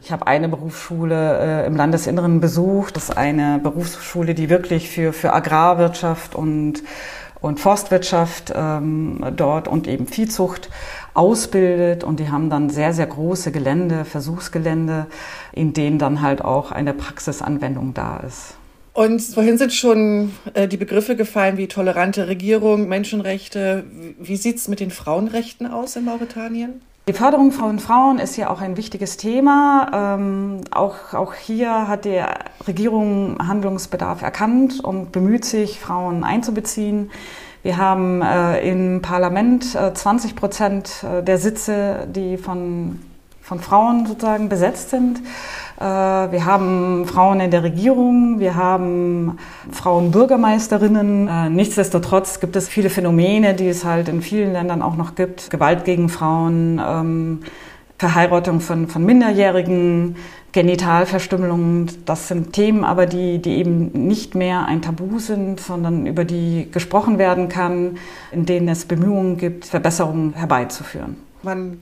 Ich 0.00 0.12
habe 0.12 0.26
eine 0.26 0.48
Berufsschule 0.48 1.62
äh, 1.64 1.66
im 1.66 1.74
Landesinneren 1.76 2.40
besucht. 2.40 2.96
Das 2.96 3.04
ist 3.04 3.16
eine 3.16 3.58
Berufsschule, 3.58 4.34
die 4.34 4.48
wirklich 4.48 4.88
für, 4.90 5.12
für 5.12 5.32
Agrarwirtschaft 5.32 6.34
und, 6.34 6.84
und 7.40 7.58
Forstwirtschaft 7.58 8.52
ähm, 8.54 9.24
dort 9.36 9.66
und 9.66 9.88
eben 9.88 10.06
Viehzucht 10.06 10.70
ausbildet 11.18 12.04
und 12.04 12.20
die 12.20 12.30
haben 12.30 12.48
dann 12.48 12.70
sehr, 12.70 12.92
sehr 12.92 13.06
große 13.06 13.50
Gelände, 13.50 14.04
Versuchsgelände, 14.04 15.06
in 15.52 15.72
denen 15.72 15.98
dann 15.98 16.22
halt 16.22 16.42
auch 16.42 16.70
eine 16.70 16.94
Praxisanwendung 16.94 17.92
da 17.92 18.18
ist. 18.18 18.54
Und 18.92 19.20
vorhin 19.20 19.58
sind 19.58 19.72
schon 19.72 20.32
äh, 20.54 20.66
die 20.66 20.76
Begriffe 20.76 21.16
gefallen 21.16 21.56
wie 21.56 21.68
tolerante 21.68 22.28
Regierung, 22.28 22.88
Menschenrechte. 22.88 23.84
Wie 24.18 24.36
sieht 24.36 24.56
es 24.56 24.68
mit 24.68 24.80
den 24.80 24.90
Frauenrechten 24.90 25.66
aus 25.66 25.96
in 25.96 26.04
Mauretanien? 26.04 26.80
Die 27.08 27.12
Förderung 27.12 27.52
von 27.52 27.78
Frauen 27.78 28.18
ist 28.18 28.36
ja 28.36 28.50
auch 28.50 28.60
ein 28.60 28.76
wichtiges 28.76 29.16
Thema. 29.16 30.16
Ähm, 30.18 30.60
auch, 30.70 31.14
auch 31.14 31.34
hier 31.34 31.88
hat 31.88 32.04
die 32.04 32.20
Regierung 32.66 33.38
Handlungsbedarf 33.46 34.22
erkannt 34.22 34.84
und 34.84 35.10
bemüht 35.10 35.44
sich, 35.44 35.80
Frauen 35.80 36.22
einzubeziehen. 36.22 37.10
Wir 37.68 37.76
haben 37.76 38.22
äh, 38.22 38.66
im 38.66 39.02
Parlament 39.02 39.74
äh, 39.74 39.92
20 39.92 40.36
Prozent 40.36 41.04
äh, 41.04 41.22
der 41.22 41.36
Sitze, 41.36 42.08
die 42.08 42.38
von, 42.38 42.98
von 43.42 43.60
Frauen 43.60 44.06
sozusagen 44.06 44.48
besetzt 44.48 44.88
sind. 44.88 45.18
Äh, 45.78 45.82
wir 45.82 46.46
haben 46.46 47.04
Frauen 47.04 47.40
in 47.40 47.50
der 47.50 47.64
Regierung, 47.64 48.40
wir 48.40 48.54
haben 48.54 49.36
Frauenbürgermeisterinnen. 49.70 51.28
Äh, 51.28 51.50
nichtsdestotrotz 51.50 52.40
gibt 52.40 52.56
es 52.56 52.68
viele 52.68 52.88
Phänomene, 52.88 53.52
die 53.52 53.68
es 53.68 53.84
halt 53.84 54.08
in 54.08 54.22
vielen 54.22 54.54
Ländern 54.54 54.80
auch 54.80 54.96
noch 54.96 55.14
gibt. 55.14 55.50
Gewalt 55.50 55.84
gegen 55.84 56.08
Frauen, 56.08 56.80
ähm, 56.82 57.40
Verheiratung 57.98 58.60
von, 58.60 58.88
von 58.88 59.04
Minderjährigen, 59.04 60.16
Genitalverstümmelung, 60.52 61.88
das 62.06 62.28
sind 62.28 62.52
Themen 62.52 62.84
aber, 62.84 63.06
die, 63.06 63.38
die 63.38 63.56
eben 63.56 64.06
nicht 64.06 64.34
mehr 64.34 64.66
ein 64.66 64.82
Tabu 64.82 65.18
sind, 65.18 65.60
sondern 65.60 66.06
über 66.06 66.24
die 66.24 66.68
gesprochen 66.70 67.18
werden 67.18 67.48
kann, 67.48 67.98
in 68.32 68.46
denen 68.46 68.68
es 68.68 68.86
Bemühungen 68.86 69.36
gibt, 69.36 69.66
Verbesserungen 69.66 70.34
herbeizuführen. 70.34 71.16
Man 71.42 71.78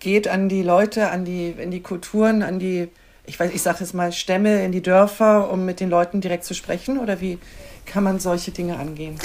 geht 0.00 0.28
an 0.28 0.48
die 0.48 0.62
Leute, 0.62 1.10
an 1.10 1.24
die, 1.24 1.50
in 1.50 1.70
die 1.70 1.80
Kulturen, 1.80 2.42
an 2.42 2.58
die 2.58 2.88
ich 3.30 3.38
weiß, 3.38 3.52
ich 3.54 3.62
sage 3.62 3.78
jetzt 3.80 3.94
mal, 3.94 4.10
Stämme 4.10 4.64
in 4.64 4.72
die 4.72 4.82
Dörfer, 4.82 5.52
um 5.52 5.64
mit 5.64 5.78
den 5.78 5.88
Leuten 5.88 6.20
direkt 6.20 6.44
zu 6.44 6.52
sprechen? 6.52 6.98
Oder 6.98 7.20
wie 7.20 7.38
kann 7.86 8.02
man 8.02 8.18
solche 8.18 8.50
Dinge 8.50 8.76
angehen? 8.76 9.16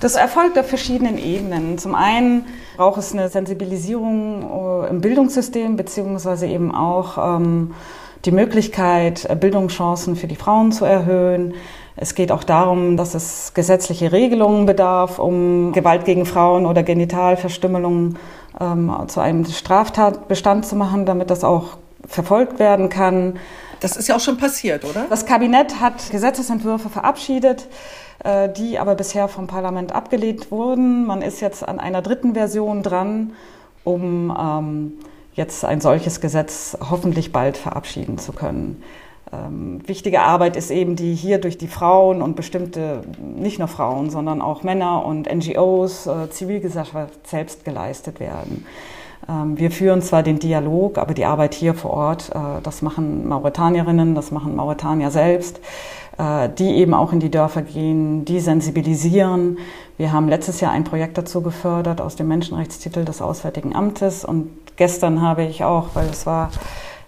Das 0.00 0.14
erfolgt 0.14 0.56
auf 0.58 0.68
verschiedenen 0.68 1.18
Ebenen. 1.18 1.76
Zum 1.76 1.96
einen 1.96 2.46
braucht 2.76 2.98
es 2.98 3.12
eine 3.12 3.28
Sensibilisierung 3.28 4.84
äh, 4.84 4.90
im 4.90 5.00
Bildungssystem, 5.00 5.76
beziehungsweise 5.76 6.46
eben 6.46 6.72
auch 6.72 7.36
ähm, 7.36 7.74
die 8.24 8.32
Möglichkeit, 8.32 9.24
äh, 9.28 9.36
Bildungschancen 9.36 10.16
für 10.16 10.26
die 10.26 10.36
Frauen 10.36 10.72
zu 10.72 10.84
erhöhen. 10.84 11.54
Es 11.96 12.14
geht 12.14 12.30
auch 12.30 12.44
darum, 12.44 12.96
dass 12.96 13.14
es 13.14 13.52
gesetzliche 13.54 14.12
Regelungen 14.12 14.66
bedarf, 14.66 15.18
um 15.18 15.72
Gewalt 15.72 16.04
gegen 16.04 16.26
Frauen 16.26 16.64
oder 16.64 16.82
Genitalverstümmelung 16.82 18.16
ähm, 18.60 18.92
zu 19.08 19.20
einem 19.20 19.44
Straftatbestand 19.44 20.64
zu 20.64 20.76
machen, 20.76 21.06
damit 21.06 21.30
das 21.30 21.42
auch 21.42 21.78
verfolgt 22.06 22.58
werden 22.58 22.88
kann. 22.88 23.38
Das 23.80 23.96
ist 23.96 24.08
ja 24.08 24.16
auch 24.16 24.20
schon 24.20 24.36
passiert, 24.36 24.84
oder? 24.84 25.06
Das 25.08 25.26
Kabinett 25.26 25.80
hat 25.80 26.10
Gesetzesentwürfe 26.10 26.88
verabschiedet, 26.88 27.68
äh, 28.24 28.48
die 28.48 28.78
aber 28.78 28.94
bisher 28.94 29.28
vom 29.28 29.46
Parlament 29.46 29.92
abgelehnt 29.92 30.50
wurden. 30.50 31.06
Man 31.06 31.22
ist 31.22 31.40
jetzt 31.40 31.66
an 31.66 31.78
einer 31.78 32.02
dritten 32.02 32.34
Version 32.34 32.82
dran, 32.82 33.32
um 33.84 34.36
ähm, 34.36 34.92
jetzt 35.38 35.64
ein 35.64 35.80
solches 35.80 36.20
Gesetz 36.20 36.76
hoffentlich 36.90 37.32
bald 37.32 37.56
verabschieden 37.56 38.18
zu 38.18 38.32
können. 38.32 38.82
Ähm, 39.32 39.80
wichtige 39.86 40.20
Arbeit 40.20 40.56
ist 40.56 40.70
eben, 40.70 40.96
die 40.96 41.14
hier 41.14 41.38
durch 41.38 41.58
die 41.58 41.68
Frauen 41.68 42.22
und 42.22 42.34
bestimmte, 42.34 43.02
nicht 43.20 43.58
nur 43.58 43.68
Frauen, 43.68 44.10
sondern 44.10 44.40
auch 44.40 44.62
Männer 44.62 45.04
und 45.04 45.32
NGOs, 45.32 46.06
äh, 46.06 46.30
Zivilgesellschaft 46.30 47.26
selbst 47.26 47.64
geleistet 47.64 48.20
werden. 48.20 48.66
Ähm, 49.28 49.58
wir 49.58 49.70
führen 49.70 50.02
zwar 50.02 50.22
den 50.22 50.38
Dialog, 50.38 50.98
aber 50.98 51.14
die 51.14 51.24
Arbeit 51.24 51.54
hier 51.54 51.74
vor 51.74 51.90
Ort, 51.90 52.30
äh, 52.34 52.62
das 52.62 52.82
machen 52.82 53.28
Mauretanierinnen, 53.28 54.14
das 54.14 54.30
machen 54.30 54.56
Mauretanier 54.56 55.10
selbst, 55.10 55.60
äh, 56.18 56.48
die 56.48 56.76
eben 56.76 56.94
auch 56.94 57.12
in 57.12 57.20
die 57.20 57.30
Dörfer 57.30 57.62
gehen, 57.62 58.24
die 58.24 58.40
sensibilisieren. 58.40 59.58
Wir 59.96 60.12
haben 60.12 60.28
letztes 60.28 60.60
Jahr 60.60 60.72
ein 60.72 60.84
Projekt 60.84 61.18
dazu 61.18 61.42
gefördert 61.42 62.00
aus 62.00 62.16
dem 62.16 62.28
Menschenrechtstitel 62.28 63.04
des 63.04 63.20
Auswärtigen 63.20 63.74
Amtes 63.74 64.24
und 64.24 64.50
gestern 64.76 65.20
habe 65.20 65.44
ich 65.44 65.64
auch, 65.64 65.88
weil 65.94 66.08
es 66.08 66.24
war 66.24 66.50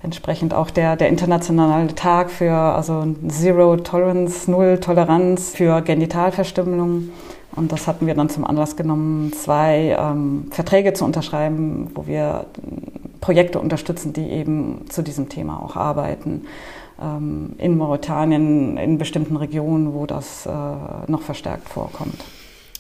entsprechend 0.03 0.55
auch 0.55 0.71
der, 0.71 0.97
der 0.97 1.09
internationale 1.09 1.95
Tag 1.95 2.31
für 2.31 2.53
also 2.53 3.05
Zero 3.29 3.77
Tolerance, 3.77 4.50
Null 4.50 4.79
Toleranz 4.79 5.53
für 5.55 5.83
Genitalverstümmelung 5.83 7.11
und 7.57 7.73
das 7.73 7.87
hatten 7.87 8.07
wir 8.07 8.14
dann 8.14 8.30
zum 8.30 8.45
Anlass 8.45 8.76
genommen, 8.76 9.33
zwei 9.33 9.97
ähm, 9.99 10.47
Verträge 10.50 10.92
zu 10.92 11.04
unterschreiben, 11.04 11.90
wo 11.95 12.07
wir 12.07 12.47
Projekte 13.21 13.59
unterstützen, 13.59 14.12
die 14.12 14.28
eben 14.30 14.85
zu 14.88 15.02
diesem 15.02 15.28
Thema 15.28 15.62
auch 15.62 15.76
arbeiten. 15.76 16.47
Ähm, 17.00 17.54
in 17.59 17.76
Mauretanien, 17.76 18.76
in 18.76 18.99
bestimmten 18.99 19.37
Regionen, 19.37 19.95
wo 19.95 20.07
das 20.07 20.47
äh, 20.47 20.50
noch 20.50 21.23
verstärkt 21.23 21.69
vorkommt. 21.69 22.21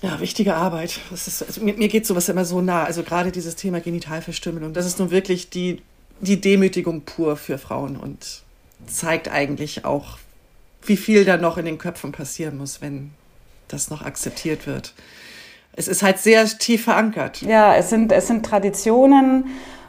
Ja, 0.02 0.18
wichtige 0.20 0.54
Arbeit. 0.54 0.98
Ist, 1.12 1.42
also 1.42 1.60
mir, 1.62 1.74
mir 1.74 1.88
geht 1.88 2.06
sowas 2.06 2.28
immer 2.28 2.44
so 2.44 2.60
nah. 2.60 2.84
Also 2.84 3.02
gerade 3.02 3.32
dieses 3.32 3.56
Thema 3.56 3.80
Genitalverstümmelung, 3.80 4.72
das 4.72 4.86
ist 4.86 4.98
nun 4.98 5.10
wirklich 5.10 5.50
die, 5.50 5.82
die 6.20 6.40
Demütigung 6.40 7.02
pur 7.02 7.36
für 7.36 7.58
Frauen 7.58 7.96
und 7.96 8.42
zeigt 8.86 9.30
eigentlich 9.30 9.84
auch, 9.84 10.18
wie 10.82 10.96
viel 10.96 11.24
da 11.24 11.36
noch 11.36 11.58
in 11.58 11.66
den 11.66 11.76
Köpfen 11.76 12.12
passieren 12.12 12.56
muss, 12.56 12.80
wenn 12.80 13.10
das 13.72 13.90
noch 13.90 14.02
akzeptiert 14.02 14.66
wird. 14.66 14.94
Es 15.72 15.88
ist 15.88 16.02
halt 16.02 16.18
sehr 16.18 16.44
tief 16.46 16.84
verankert. 16.84 17.42
Ja, 17.42 17.74
es 17.74 17.90
sind, 17.90 18.12
es 18.12 18.26
sind 18.26 18.44
Traditionen. 18.44 19.44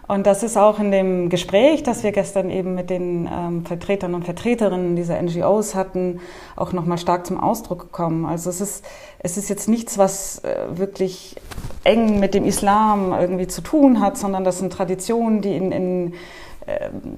Und 0.08 0.28
das 0.28 0.44
ist 0.44 0.58
auch 0.58 0.78
in 0.80 0.92
dem 0.92 1.30
Gespräch, 1.30 1.84
das 1.84 2.04
wir 2.04 2.12
gestern 2.12 2.50
eben 2.50 2.76
mit 2.76 2.90
den 2.90 3.30
ähm, 3.32 3.66
Vertretern 3.66 4.14
und 4.14 4.26
Vertreterinnen 4.26 4.98
dieser 4.98 5.22
NGOs 5.22 5.74
hatten, 5.74 6.20
auch 6.58 6.74
nochmal 6.74 6.98
stark 6.98 7.26
zum 7.26 7.40
Ausdruck 7.40 7.80
gekommen. 7.80 8.26
Also 8.26 8.50
es 8.50 8.60
ist, 8.60 8.86
es 9.20 9.38
ist 9.38 9.50
jetzt 9.50 9.70
nichts, 9.70 9.98
was 9.98 10.40
äh, 10.40 10.78
wirklich 10.78 11.38
eng 11.86 12.20
mit 12.20 12.34
dem 12.34 12.44
Islam 12.44 13.14
irgendwie 13.14 13.48
zu 13.48 13.62
tun 13.62 14.02
hat, 14.02 14.18
sondern 14.18 14.44
das 14.44 14.60
sind 14.60 14.74
Traditionen, 14.74 15.42
die 15.42 15.56
in, 15.56 15.72
in 15.72 16.14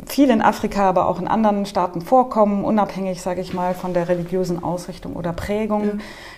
viel 0.06 0.30
in 0.30 0.42
Afrika, 0.42 0.88
aber 0.90 1.08
auch 1.08 1.20
in 1.20 1.28
anderen 1.28 1.66
Staaten 1.66 2.02
vorkommen, 2.02 2.64
unabhängig, 2.64 3.22
sage 3.22 3.42
ich 3.42 3.54
mal, 3.54 3.74
von 3.74 3.94
der 3.94 4.08
religiösen 4.08 4.64
Ausrichtung 4.64 5.14
oder 5.16 5.34
Prägung. 5.34 5.86
Ja. 5.86 5.92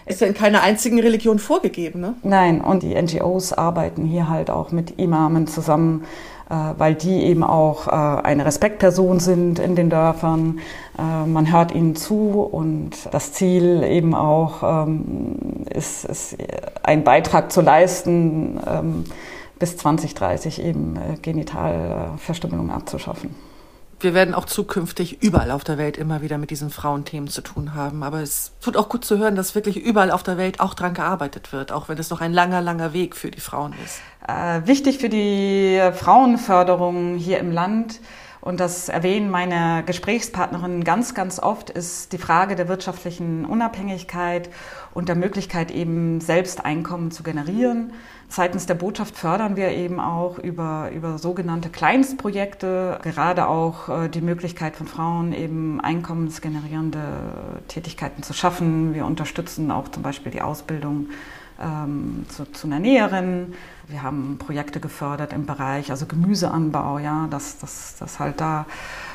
Ist 0.08 0.22
ja 0.22 0.28
in 0.28 0.34
keiner 0.34 0.62
einzigen 0.62 1.00
Religion 1.00 1.40
vorgegeben, 1.40 2.00
ne? 2.02 2.16
Nein, 2.24 2.62
und 2.62 2.84
die 2.84 3.00
NGOs 3.00 3.54
arbeiten 3.54 4.06
hier 4.06 4.30
halt 4.30 4.50
auch 4.50 4.72
mit 4.72 5.00
Imamen 5.00 5.48
zusammen, 5.48 6.06
äh, 6.50 6.54
weil 6.78 6.96
die 6.96 7.24
eben 7.24 7.44
auch 7.44 7.88
äh, 7.88 7.92
eine 7.92 8.46
Respektperson 8.46 9.20
sind 9.20 9.60
in 9.60 9.76
den 9.76 9.90
Dörfern. 9.90 10.60
Äh, 10.98 11.28
man 11.28 11.52
hört 11.52 11.74
ihnen 11.74 11.96
zu 11.96 12.42
und 12.42 12.92
das 13.12 13.34
Ziel 13.34 13.84
eben 13.84 14.14
auch 14.14 14.86
ähm, 14.86 15.66
ist, 15.74 16.06
ist, 16.06 16.38
einen 16.84 17.04
Beitrag 17.04 17.52
zu 17.52 17.62
leisten, 17.62 18.60
ähm, 18.68 19.06
bis 19.60 19.78
2030 19.78 20.62
eben 20.62 20.96
äh, 20.96 21.18
Genitalverstümmelung 21.22 22.72
abzuschaffen. 22.72 23.36
Wir 24.00 24.14
werden 24.14 24.34
auch 24.34 24.46
zukünftig 24.46 25.24
überall 25.24 25.52
auf 25.52 25.64
der 25.64 25.78
Welt 25.78 25.98
immer 25.98 26.22
wieder 26.22 26.38
mit 26.38 26.50
diesen 26.52 26.70
Frauenthemen 26.70 27.30
zu 27.30 27.42
tun 27.42 27.74
haben. 27.76 28.04
Aber 28.04 28.20
es 28.22 28.52
tut 28.60 28.76
auch 28.76 28.90
gut 28.90 29.06
zu 29.06 29.18
hören, 29.18 29.36
dass 29.36 29.56
wirklich 29.56 29.78
überall 29.78 30.12
auf 30.12 30.22
der 30.22 30.38
Welt 30.38 30.60
auch 30.60 30.74
dran 30.74 30.94
gearbeitet 30.94 31.54
wird, 31.54 31.72
auch 31.72 31.88
wenn 31.88 31.98
es 31.98 32.10
noch 32.10 32.20
ein 32.20 32.34
langer, 32.34 32.62
langer 32.62 32.92
Weg 32.92 33.16
für 33.16 33.32
die 33.32 33.40
Frauen 33.40 33.74
ist. 33.86 34.02
Äh, 34.28 34.68
wichtig 34.68 34.98
für 34.98 35.10
die 35.10 35.80
Frauenförderung 35.94 37.16
hier 37.16 37.40
im 37.40 37.52
Land 37.52 38.02
und 38.46 38.60
das 38.60 38.90
erwähnen 38.90 39.32
meine 39.32 39.82
Gesprächspartnerinnen 39.88 40.84
ganz, 40.84 41.16
ganz 41.16 41.40
oft, 41.40 41.72
ist 41.72 42.14
die 42.14 42.20
Frage 42.20 42.56
der 42.56 42.68
wirtschaftlichen 42.68 43.44
Unabhängigkeit 43.44 44.52
und 44.94 45.10
der 45.10 45.16
Möglichkeit 45.16 45.72
eben 45.72 46.22
selbst 46.22 46.64
Einkommen 46.64 47.10
zu 47.10 47.24
generieren. 47.24 47.94
Seitens 48.27 48.65
der 48.65 48.74
Botschaft 48.74 49.15
fördern 49.15 49.55
wir 49.55 49.70
eben 49.70 50.00
auch 50.00 50.39
über, 50.39 50.89
über 50.94 51.17
sogenannte 51.17 51.70
Kleinstprojekte 51.70 53.00
gerade 53.03 53.48
auch 53.48 53.88
äh, 53.89 54.10
die 54.10 54.22
Möglichkeit 54.22 54.75
von 54.75 54.88
Frauen 54.88 55.32
eben 55.32 55.79
einkommensgenerierende 55.79 57.00
Tätigkeiten 57.67 58.24
zu 58.24 58.34
schaffen. 58.34 58.94
Wir 58.94 59.05
unterstützen 59.05 59.72
auch 59.72 59.89
zum 59.89 60.03
Beispiel 60.03 60.32
die 60.32 60.41
Ausbildung 60.41 61.08
ähm, 61.62 62.25
zu, 62.29 62.51
zu 62.51 62.67
einer 62.67 62.79
Näherin. 62.79 63.53
Wir 63.88 64.01
haben 64.01 64.38
Projekte 64.39 64.79
gefördert 64.79 65.32
im 65.32 65.46
Bereich, 65.46 65.91
also 65.91 66.05
Gemüseanbau, 66.05 67.00
ja, 67.00 67.27
dass, 67.29 67.60
dass, 67.60 67.96
dass 67.98 68.20
halt 68.20 68.41
da 68.41 68.65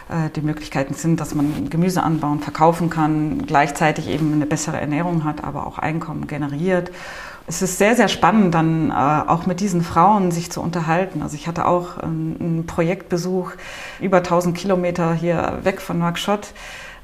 äh, 0.09 0.31
die 0.31 0.41
Möglichkeiten 0.41 0.95
sind, 0.95 1.21
dass 1.21 1.35
man 1.35 1.69
Gemüse 1.69 2.03
anbauen, 2.03 2.41
verkaufen 2.41 2.91
kann, 2.91 3.47
gleichzeitig 3.47 4.09
eben 4.09 4.33
eine 4.33 4.47
bessere 4.47 4.81
Ernährung 4.81 5.25
hat, 5.25 5.45
aber 5.45 5.67
auch 5.67 5.79
Einkommen 5.79 6.27
generiert. 6.27 6.91
Es 7.51 7.63
ist 7.63 7.79
sehr, 7.79 7.97
sehr 7.97 8.07
spannend, 8.07 8.55
dann 8.55 8.91
äh, 8.91 8.95
auch 8.95 9.45
mit 9.45 9.59
diesen 9.59 9.83
Frauen 9.83 10.31
sich 10.31 10.53
zu 10.53 10.61
unterhalten. 10.61 11.21
Also 11.21 11.35
ich 11.35 11.49
hatte 11.49 11.67
auch 11.67 11.99
einen 11.99 12.65
Projektbesuch 12.65 13.55
über 14.01 14.19
1000 14.19 14.57
Kilometer 14.57 15.15
hier 15.15 15.59
weg 15.65 15.81
von 15.81 15.99
Nouakchott 15.99 16.53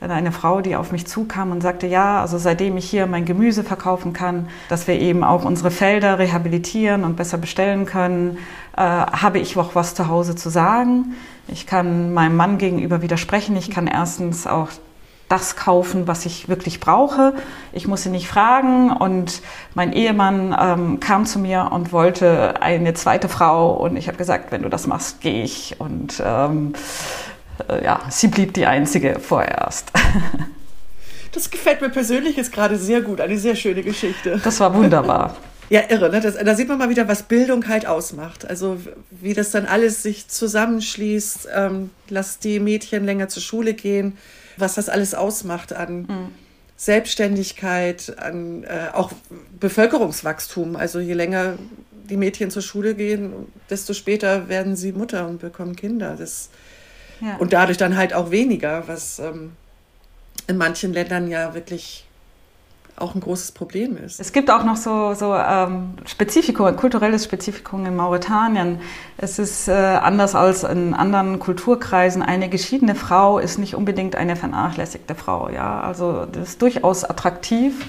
eine 0.00 0.30
Frau, 0.30 0.60
die 0.60 0.76
auf 0.76 0.92
mich 0.92 1.06
zukam 1.06 1.50
und 1.50 1.62
sagte, 1.62 1.88
ja, 1.88 2.20
also 2.20 2.38
seitdem 2.38 2.76
ich 2.76 2.88
hier 2.88 3.06
mein 3.06 3.24
Gemüse 3.24 3.64
verkaufen 3.64 4.12
kann, 4.12 4.48
dass 4.68 4.86
wir 4.86 5.00
eben 5.00 5.24
auch 5.24 5.44
unsere 5.44 5.72
Felder 5.72 6.20
rehabilitieren 6.20 7.02
und 7.02 7.16
besser 7.16 7.38
bestellen 7.38 7.84
können, 7.84 8.38
äh, 8.76 8.82
habe 8.82 9.40
ich 9.40 9.56
auch 9.56 9.74
was 9.74 9.96
zu 9.96 10.06
Hause 10.06 10.36
zu 10.36 10.48
sagen. 10.48 11.14
Ich 11.48 11.66
kann 11.66 12.12
meinem 12.12 12.36
Mann 12.36 12.58
gegenüber 12.58 13.02
widersprechen. 13.02 13.56
Ich 13.56 13.70
kann 13.70 13.88
erstens 13.88 14.46
auch 14.46 14.68
das 15.28 15.56
kaufen, 15.56 16.06
was 16.06 16.25
ich 16.25 16.49
wirklich 16.49 16.80
brauche. 16.80 17.35
Ich 17.73 17.88
muss 17.88 18.02
sie 18.02 18.11
nicht 18.11 18.28
fragen. 18.28 18.90
Und 18.90 19.42
mein 19.75 19.92
Ehemann 19.92 20.56
ähm, 20.59 21.00
kam 21.00 21.26
zu 21.26 21.38
mir 21.38 21.71
und 21.73 21.92
wollte 21.92 22.62
eine 22.62 22.95
zweite 22.95 23.28
Frau. 23.28 23.73
Und 23.73 23.97
ich 23.97 24.09
habe 24.09 24.18
gesagt, 24.18 24.52
wenn 24.52 24.62
du 24.62 24.68
das 24.68 24.87
machst, 24.87 25.21
gehe 25.21 25.42
ich. 25.42 25.76
Und 25.80 26.23
ähm, 26.25 26.75
äh, 27.68 27.85
ja, 27.85 28.00
sie 28.09 28.28
blieb 28.28 28.54
die 28.54 28.66
einzige 28.66 29.18
vorerst. 29.21 29.92
Das 31.33 31.50
gefällt 31.50 31.83
mir 31.83 31.90
persönlich 31.90 32.38
jetzt 32.38 32.50
gerade 32.50 32.78
sehr 32.78 33.02
gut. 33.02 33.21
Eine 33.21 33.37
sehr 33.37 33.56
schöne 33.56 33.83
Geschichte. 33.83 34.40
Das 34.42 34.59
war 34.61 34.75
wunderbar. 34.75 35.37
Ja, 35.68 35.83
irre. 35.88 36.11
Ne? 36.11 36.21
Das, 36.21 36.37
da 36.37 36.54
sieht 36.54 36.68
man 36.68 36.78
mal 36.78 36.90
wieder, 36.90 37.09
was 37.09 37.25
Bildung 37.25 37.66
halt 37.66 37.87
ausmacht. 37.87 38.49
Also 38.49 38.78
wie 39.11 39.35
das 39.35 39.50
dann 39.50 39.66
alles 39.66 40.00
sich 40.00 40.28
zusammenschließt. 40.28 41.49
Ähm, 41.52 41.90
lass 42.09 42.38
die 42.38 42.61
Mädchen 42.61 43.04
länger 43.04 43.28
zur 43.28 43.42
Schule 43.42 43.75
gehen 43.75 44.16
was 44.56 44.75
das 44.75 44.88
alles 44.88 45.14
ausmacht 45.14 45.72
an 45.72 46.02
mhm. 46.02 46.28
Selbstständigkeit, 46.76 48.18
an 48.18 48.64
äh, 48.64 48.88
auch 48.92 49.12
Bevölkerungswachstum. 49.58 50.76
Also 50.76 50.98
je 51.00 51.14
länger 51.14 51.58
die 52.08 52.16
Mädchen 52.16 52.50
zur 52.50 52.62
Schule 52.62 52.94
gehen, 52.94 53.32
desto 53.70 53.94
später 53.94 54.48
werden 54.48 54.76
sie 54.76 54.92
Mutter 54.92 55.26
und 55.26 55.40
bekommen 55.40 55.75
Kinder. 55.75 56.16
Das, 56.16 56.50
ja. 57.20 57.36
Und 57.36 57.52
dadurch 57.52 57.78
dann 57.78 57.96
halt 57.96 58.14
auch 58.14 58.30
weniger, 58.30 58.86
was 58.88 59.18
ähm, 59.18 59.52
in 60.46 60.56
manchen 60.56 60.92
Ländern 60.92 61.28
ja 61.28 61.54
wirklich 61.54 62.05
auch 62.96 63.14
ein 63.14 63.20
großes 63.20 63.52
Problem 63.52 63.96
ist. 63.96 64.20
Es 64.20 64.32
gibt 64.32 64.50
auch 64.50 64.64
noch 64.64 64.76
so, 64.76 65.14
so 65.14 65.34
ähm, 65.34 65.94
Spezifikum, 66.06 66.74
kulturelles 66.76 67.24
Spezifikum 67.24 67.84
in 67.84 67.94
Mauretanien. 67.94 68.80
Es 69.18 69.38
ist 69.38 69.68
äh, 69.68 69.72
anders 69.72 70.34
als 70.34 70.64
in 70.64 70.94
anderen 70.94 71.38
Kulturkreisen. 71.38 72.22
Eine 72.22 72.48
geschiedene 72.48 72.94
Frau 72.94 73.38
ist 73.38 73.58
nicht 73.58 73.74
unbedingt 73.74 74.16
eine 74.16 74.36
vernachlässigte 74.36 75.14
Frau. 75.14 75.50
Ja? 75.50 75.80
Also 75.80 76.26
das 76.26 76.50
ist 76.50 76.62
durchaus 76.62 77.04
attraktiv. 77.04 77.86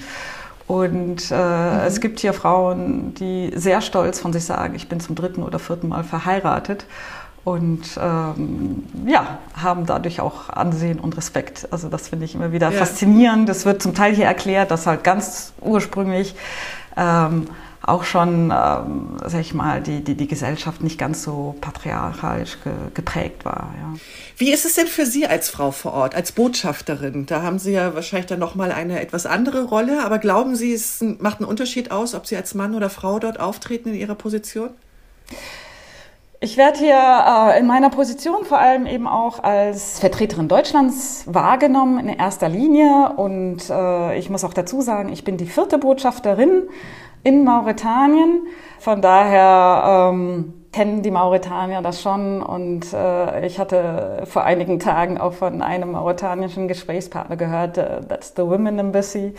Und 0.66 1.30
äh, 1.30 1.34
mhm. 1.34 1.80
es 1.86 2.00
gibt 2.00 2.20
hier 2.20 2.34
Frauen, 2.34 3.14
die 3.14 3.52
sehr 3.54 3.80
stolz 3.80 4.20
von 4.20 4.34
sich 4.34 4.44
sagen, 4.44 4.74
ich 4.74 4.88
bin 4.88 5.00
zum 5.00 5.16
dritten 5.16 5.42
oder 5.42 5.58
vierten 5.58 5.88
Mal 5.88 6.04
verheiratet 6.04 6.84
und 7.48 7.98
ähm, 7.98 8.84
ja, 9.06 9.38
haben 9.54 9.86
dadurch 9.86 10.20
auch 10.20 10.50
Ansehen 10.50 11.00
und 11.00 11.16
Respekt. 11.16 11.66
Also 11.70 11.88
das 11.88 12.08
finde 12.08 12.26
ich 12.26 12.34
immer 12.34 12.52
wieder 12.52 12.70
ja. 12.70 12.78
faszinierend. 12.78 13.48
Das 13.48 13.64
wird 13.64 13.80
zum 13.80 13.94
Teil 13.94 14.14
hier 14.14 14.26
erklärt, 14.26 14.70
dass 14.70 14.86
halt 14.86 15.02
ganz 15.02 15.54
ursprünglich 15.62 16.34
ähm, 16.98 17.46
auch 17.80 18.04
schon, 18.04 18.52
ähm, 18.54 19.16
sag 19.24 19.40
ich 19.40 19.54
mal, 19.54 19.80
die, 19.80 20.04
die, 20.04 20.14
die 20.14 20.28
Gesellschaft 20.28 20.82
nicht 20.82 20.98
ganz 20.98 21.22
so 21.22 21.54
patriarchalisch 21.62 22.58
ge, 22.62 22.72
geprägt 22.92 23.46
war. 23.46 23.70
Ja. 23.80 23.94
Wie 24.36 24.52
ist 24.52 24.66
es 24.66 24.74
denn 24.74 24.86
für 24.86 25.06
Sie 25.06 25.26
als 25.26 25.48
Frau 25.48 25.70
vor 25.70 25.94
Ort, 25.94 26.14
als 26.14 26.32
Botschafterin? 26.32 27.24
Da 27.24 27.40
haben 27.40 27.58
Sie 27.58 27.72
ja 27.72 27.94
wahrscheinlich 27.94 28.26
dann 28.26 28.40
nochmal 28.40 28.72
eine 28.72 29.00
etwas 29.00 29.24
andere 29.24 29.64
Rolle, 29.64 30.04
aber 30.04 30.18
glauben 30.18 30.54
Sie, 30.54 30.74
es 30.74 31.02
macht 31.18 31.38
einen 31.38 31.48
Unterschied 31.48 31.92
aus, 31.92 32.14
ob 32.14 32.26
Sie 32.26 32.36
als 32.36 32.54
Mann 32.54 32.74
oder 32.74 32.90
Frau 32.90 33.18
dort 33.18 33.40
auftreten 33.40 33.88
in 33.88 33.94
Ihrer 33.94 34.16
Position? 34.16 34.68
Ich 36.40 36.56
werde 36.56 36.78
hier 36.78 36.94
äh, 36.94 37.58
in 37.58 37.66
meiner 37.66 37.90
Position 37.90 38.44
vor 38.44 38.60
allem 38.60 38.86
eben 38.86 39.08
auch 39.08 39.42
als 39.42 39.98
Vertreterin 39.98 40.46
Deutschlands 40.46 41.24
wahrgenommen 41.26 41.98
in 41.98 42.08
erster 42.16 42.48
Linie. 42.48 43.12
Und 43.16 43.68
äh, 43.68 44.16
ich 44.16 44.30
muss 44.30 44.44
auch 44.44 44.54
dazu 44.54 44.80
sagen, 44.80 45.08
ich 45.08 45.24
bin 45.24 45.36
die 45.36 45.46
vierte 45.46 45.78
Botschafterin 45.78 46.68
in 47.24 47.42
Mauretanien. 47.42 48.46
Von 48.78 49.02
daher 49.02 50.10
ähm, 50.12 50.54
kennen 50.70 51.02
die 51.02 51.10
Mauretanier 51.10 51.82
das 51.82 52.00
schon. 52.02 52.40
Und 52.40 52.92
äh, 52.92 53.44
ich 53.44 53.58
hatte 53.58 54.22
vor 54.24 54.44
einigen 54.44 54.78
Tagen 54.78 55.18
auch 55.18 55.32
von 55.32 55.60
einem 55.60 55.90
mauretanischen 55.90 56.68
Gesprächspartner 56.68 57.36
gehört, 57.36 57.78
uh, 57.78 58.06
that's 58.08 58.34
the 58.36 58.42
Women 58.42 58.78
Embassy. 58.78 59.34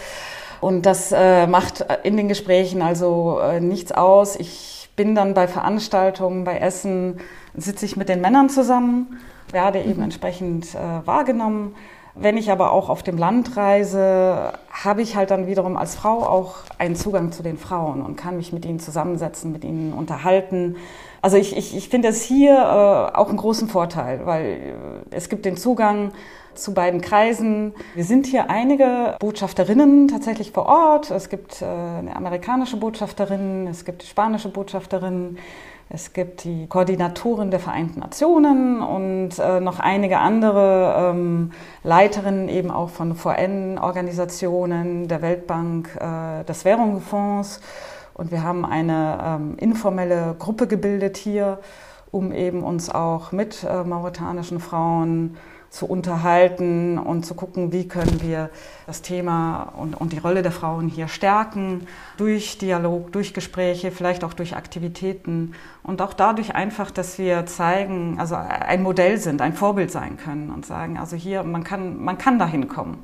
Und 0.60 0.86
das 0.86 1.13
äh, 1.13 1.47
macht 1.47 1.86
in 2.04 2.17
den 2.17 2.28
Gesprächen 2.28 2.82
also 2.82 3.39
äh, 3.39 3.62
nichts 3.62 3.93
aus. 3.93 4.36
Ich 4.36 4.79
bin 4.99 5.15
dann 5.15 5.33
bei 5.33 5.47
Veranstaltungen, 5.47 6.43
bei 6.43 6.57
Essen, 6.57 7.21
sitze 7.55 7.85
ich 7.85 7.95
mit 7.95 8.09
den 8.09 8.19
Männern 8.19 8.49
zusammen, 8.49 9.17
werde 9.49 9.79
eben 9.79 9.99
mhm. 9.99 10.03
entsprechend 10.03 10.75
äh, 10.75 11.07
wahrgenommen. 11.07 11.73
Wenn 12.15 12.35
ich 12.35 12.51
aber 12.51 12.73
auch 12.73 12.89
auf 12.89 13.01
dem 13.01 13.17
Land 13.17 13.55
reise, 13.55 14.51
habe 14.69 15.01
ich 15.01 15.15
halt 15.15 15.31
dann 15.31 15.47
wiederum 15.47 15.77
als 15.77 15.95
Frau 15.95 16.23
auch 16.23 16.55
einen 16.79 16.97
Zugang 16.97 17.31
zu 17.31 17.43
den 17.43 17.57
Frauen 17.57 18.01
und 18.01 18.17
kann 18.17 18.35
mich 18.35 18.51
mit 18.51 18.65
ihnen 18.65 18.81
zusammensetzen, 18.81 19.53
mit 19.53 19.63
ihnen 19.63 19.93
unterhalten. 19.93 20.75
Also 21.21 21.38
ich, 21.38 21.55
ich, 21.55 21.77
ich 21.77 21.88
finde 21.88 22.09
es 22.09 22.21
hier 22.21 22.55
äh, 22.55 23.15
auch 23.15 23.29
einen 23.29 23.38
großen 23.38 23.69
Vorteil, 23.69 24.25
weil 24.25 24.45
äh, 24.45 24.73
es 25.12 25.29
gibt 25.29 25.45
den 25.45 25.55
Zugang 25.55 26.12
zu 26.62 26.74
beiden 26.74 27.02
Kreisen. 27.02 27.74
Wir 27.95 28.04
sind 28.04 28.28
hier 28.28 28.50
einige 28.50 29.15
Botschafterinnen 29.19 30.08
tatsächlich 30.08 30.52
vor 30.52 30.65
Ort. 30.65 31.12
Es 31.12 31.30
gibt 31.30 31.62
äh, 31.62 31.65
eine 31.65 32.15
amerikanische 32.15 32.78
Botschafterin, 32.78 33.67
es 33.67 33.86
gibt 33.86 34.04
die 34.04 34.08
spanische 34.08 34.50
Botschafterin, 34.50 35.38
es 35.91 36.13
gibt 36.13 36.43
die 36.43 36.67
Koordinatorin 36.67 37.50
der 37.50 37.60
Vereinten 37.60 38.00
Nationen 38.00 38.80
und 38.82 39.39
äh, 39.39 39.60
noch 39.60 39.80
einige 39.80 40.19
andere 40.19 41.10
ähm, 41.10 41.52
Leiterinnen 41.84 42.48
eben 42.48 42.69
auch 42.69 42.89
von 42.89 43.15
VN-Organisationen, 43.15 45.08
der 45.08 45.24
Weltbank, 45.24 45.89
äh, 46.00 46.43
des 46.43 46.63
Währungsfonds. 46.63 47.60
Und 48.13 48.32
wir 48.32 48.43
haben 48.43 48.65
eine 48.65 49.17
ähm, 49.24 49.56
informelle 49.58 50.36
Gruppe 50.38 50.67
gebildet 50.67 51.17
hier, 51.17 51.58
um 52.12 52.34
eben 52.34 52.63
uns 52.63 52.91
auch 52.91 53.32
mit 53.32 53.63
äh, 53.63 53.84
mauretanischen 53.84 54.60
Frauen 54.60 55.38
zu 55.69 55.86
unterhalten 55.86 56.97
und 56.97 57.25
zu 57.25 57.36
gucken, 57.36 57.71
wie 57.71 57.88
können 57.88 58.21
wir 58.21 58.49
das 58.88 59.01
Thema 59.01 59.73
und, 59.77 59.93
und 59.93 60.13
die 60.13 60.17
Rolle 60.17 60.41
der 60.41 60.51
Frauen 60.51 60.88
hier 60.88 61.08
stärken 61.08 61.88
durch 62.17 62.58
Dialog, 62.58 63.12
durch 63.12 63.34
Gespräche, 63.34 63.91
vielleicht 63.91 64.23
auch 64.23 64.34
durch 64.34 64.55
Aktivitäten 64.55 65.53
und 65.84 66.01
auch 66.01 66.13
dadurch 66.13 66.55
einfach, 66.55 66.89
dass 66.89 67.19
wir 67.19 67.45
zeigen, 67.45 68.19
also 68.19 68.36
ein 68.36 68.82
Modell 68.82 69.17
sind, 69.17 69.41
ein 69.41 69.53
Vorbild 69.53 69.91
sein 69.91 70.17
können 70.17 70.49
und 70.49 70.65
sagen, 70.65 70.97
also 70.97 71.15
hier, 71.15 71.43
man 71.43 71.63
kann, 71.63 72.03
man 72.03 72.17
kann 72.17 72.39
dahin 72.39 72.67
kommen. 72.67 72.97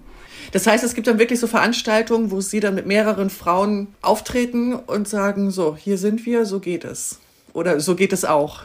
Das 0.51 0.67
heißt, 0.67 0.83
es 0.83 0.93
gibt 0.93 1.07
dann 1.07 1.19
wirklich 1.19 1.39
so 1.39 1.47
Veranstaltungen, 1.47 2.31
wo 2.31 2.41
Sie 2.41 2.59
dann 2.59 2.75
mit 2.75 2.85
mehreren 2.85 3.29
Frauen 3.29 3.87
auftreten 4.01 4.73
und 4.73 5.07
sagen, 5.07 5.51
so, 5.51 5.75
hier 5.75 5.97
sind 5.97 6.25
wir, 6.25 6.45
so 6.45 6.59
geht 6.59 6.83
es. 6.83 7.19
Oder 7.53 7.79
so 7.79 7.95
geht 7.95 8.13
es 8.13 8.25
auch. 8.25 8.63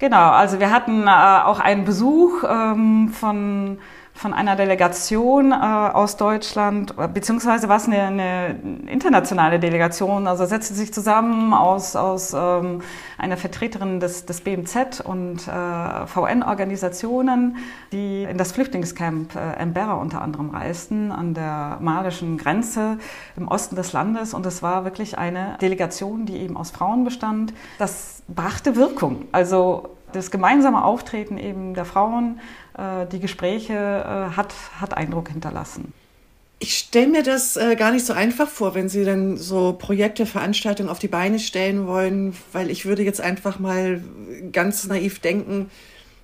Genau, 0.00 0.30
also 0.30 0.60
wir 0.60 0.70
hatten 0.70 1.06
äh, 1.06 1.10
auch 1.44 1.60
einen 1.60 1.84
Besuch 1.84 2.42
ähm, 2.48 3.10
von 3.10 3.78
von 4.20 4.34
einer 4.34 4.54
Delegation 4.54 5.50
äh, 5.50 5.54
aus 5.54 6.18
Deutschland, 6.18 6.94
beziehungsweise 7.14 7.70
war 7.70 7.78
es 7.78 7.86
eine, 7.86 8.02
eine 8.02 8.58
internationale 8.86 9.58
Delegation, 9.58 10.26
also 10.26 10.44
setzte 10.44 10.74
sich 10.74 10.92
zusammen 10.92 11.54
aus, 11.54 11.96
aus 11.96 12.34
ähm, 12.34 12.82
einer 13.16 13.38
Vertreterin 13.38 13.98
des, 13.98 14.26
des 14.26 14.42
BMZ 14.42 15.00
und 15.00 15.48
äh, 15.48 16.06
VN-Organisationen, 16.06 17.56
die 17.92 18.24
in 18.24 18.36
das 18.36 18.52
Flüchtlingscamp 18.52 19.34
äh, 19.36 19.54
Embera 19.54 19.94
unter 19.94 20.20
anderem 20.20 20.50
reisten, 20.50 21.12
an 21.12 21.32
der 21.32 21.78
malischen 21.80 22.36
Grenze 22.36 22.98
im 23.38 23.48
Osten 23.48 23.74
des 23.74 23.94
Landes. 23.94 24.34
Und 24.34 24.44
es 24.44 24.62
war 24.62 24.84
wirklich 24.84 25.16
eine 25.16 25.56
Delegation, 25.62 26.26
die 26.26 26.36
eben 26.36 26.58
aus 26.58 26.70
Frauen 26.70 27.04
bestand. 27.04 27.54
Das 27.78 28.22
brachte 28.28 28.76
Wirkung. 28.76 29.24
Also 29.32 29.96
das 30.12 30.30
gemeinsame 30.30 30.84
Auftreten 30.84 31.38
eben 31.38 31.74
der 31.74 31.84
Frauen, 31.84 32.40
äh, 32.76 33.06
die 33.06 33.20
Gespräche 33.20 33.74
äh, 33.74 34.36
hat, 34.36 34.54
hat 34.80 34.96
Eindruck 34.96 35.28
hinterlassen. 35.28 35.92
Ich 36.62 36.76
stelle 36.76 37.08
mir 37.08 37.22
das 37.22 37.56
äh, 37.56 37.74
gar 37.74 37.90
nicht 37.90 38.04
so 38.04 38.12
einfach 38.12 38.48
vor, 38.48 38.74
wenn 38.74 38.90
Sie 38.90 39.04
dann 39.04 39.38
so 39.38 39.72
Projekte, 39.72 40.26
Veranstaltungen 40.26 40.90
auf 40.90 40.98
die 40.98 41.08
Beine 41.08 41.38
stellen 41.38 41.86
wollen, 41.86 42.36
weil 42.52 42.70
ich 42.70 42.84
würde 42.84 43.02
jetzt 43.02 43.20
einfach 43.20 43.58
mal 43.58 44.02
ganz 44.52 44.86
naiv 44.86 45.20
denken, 45.20 45.70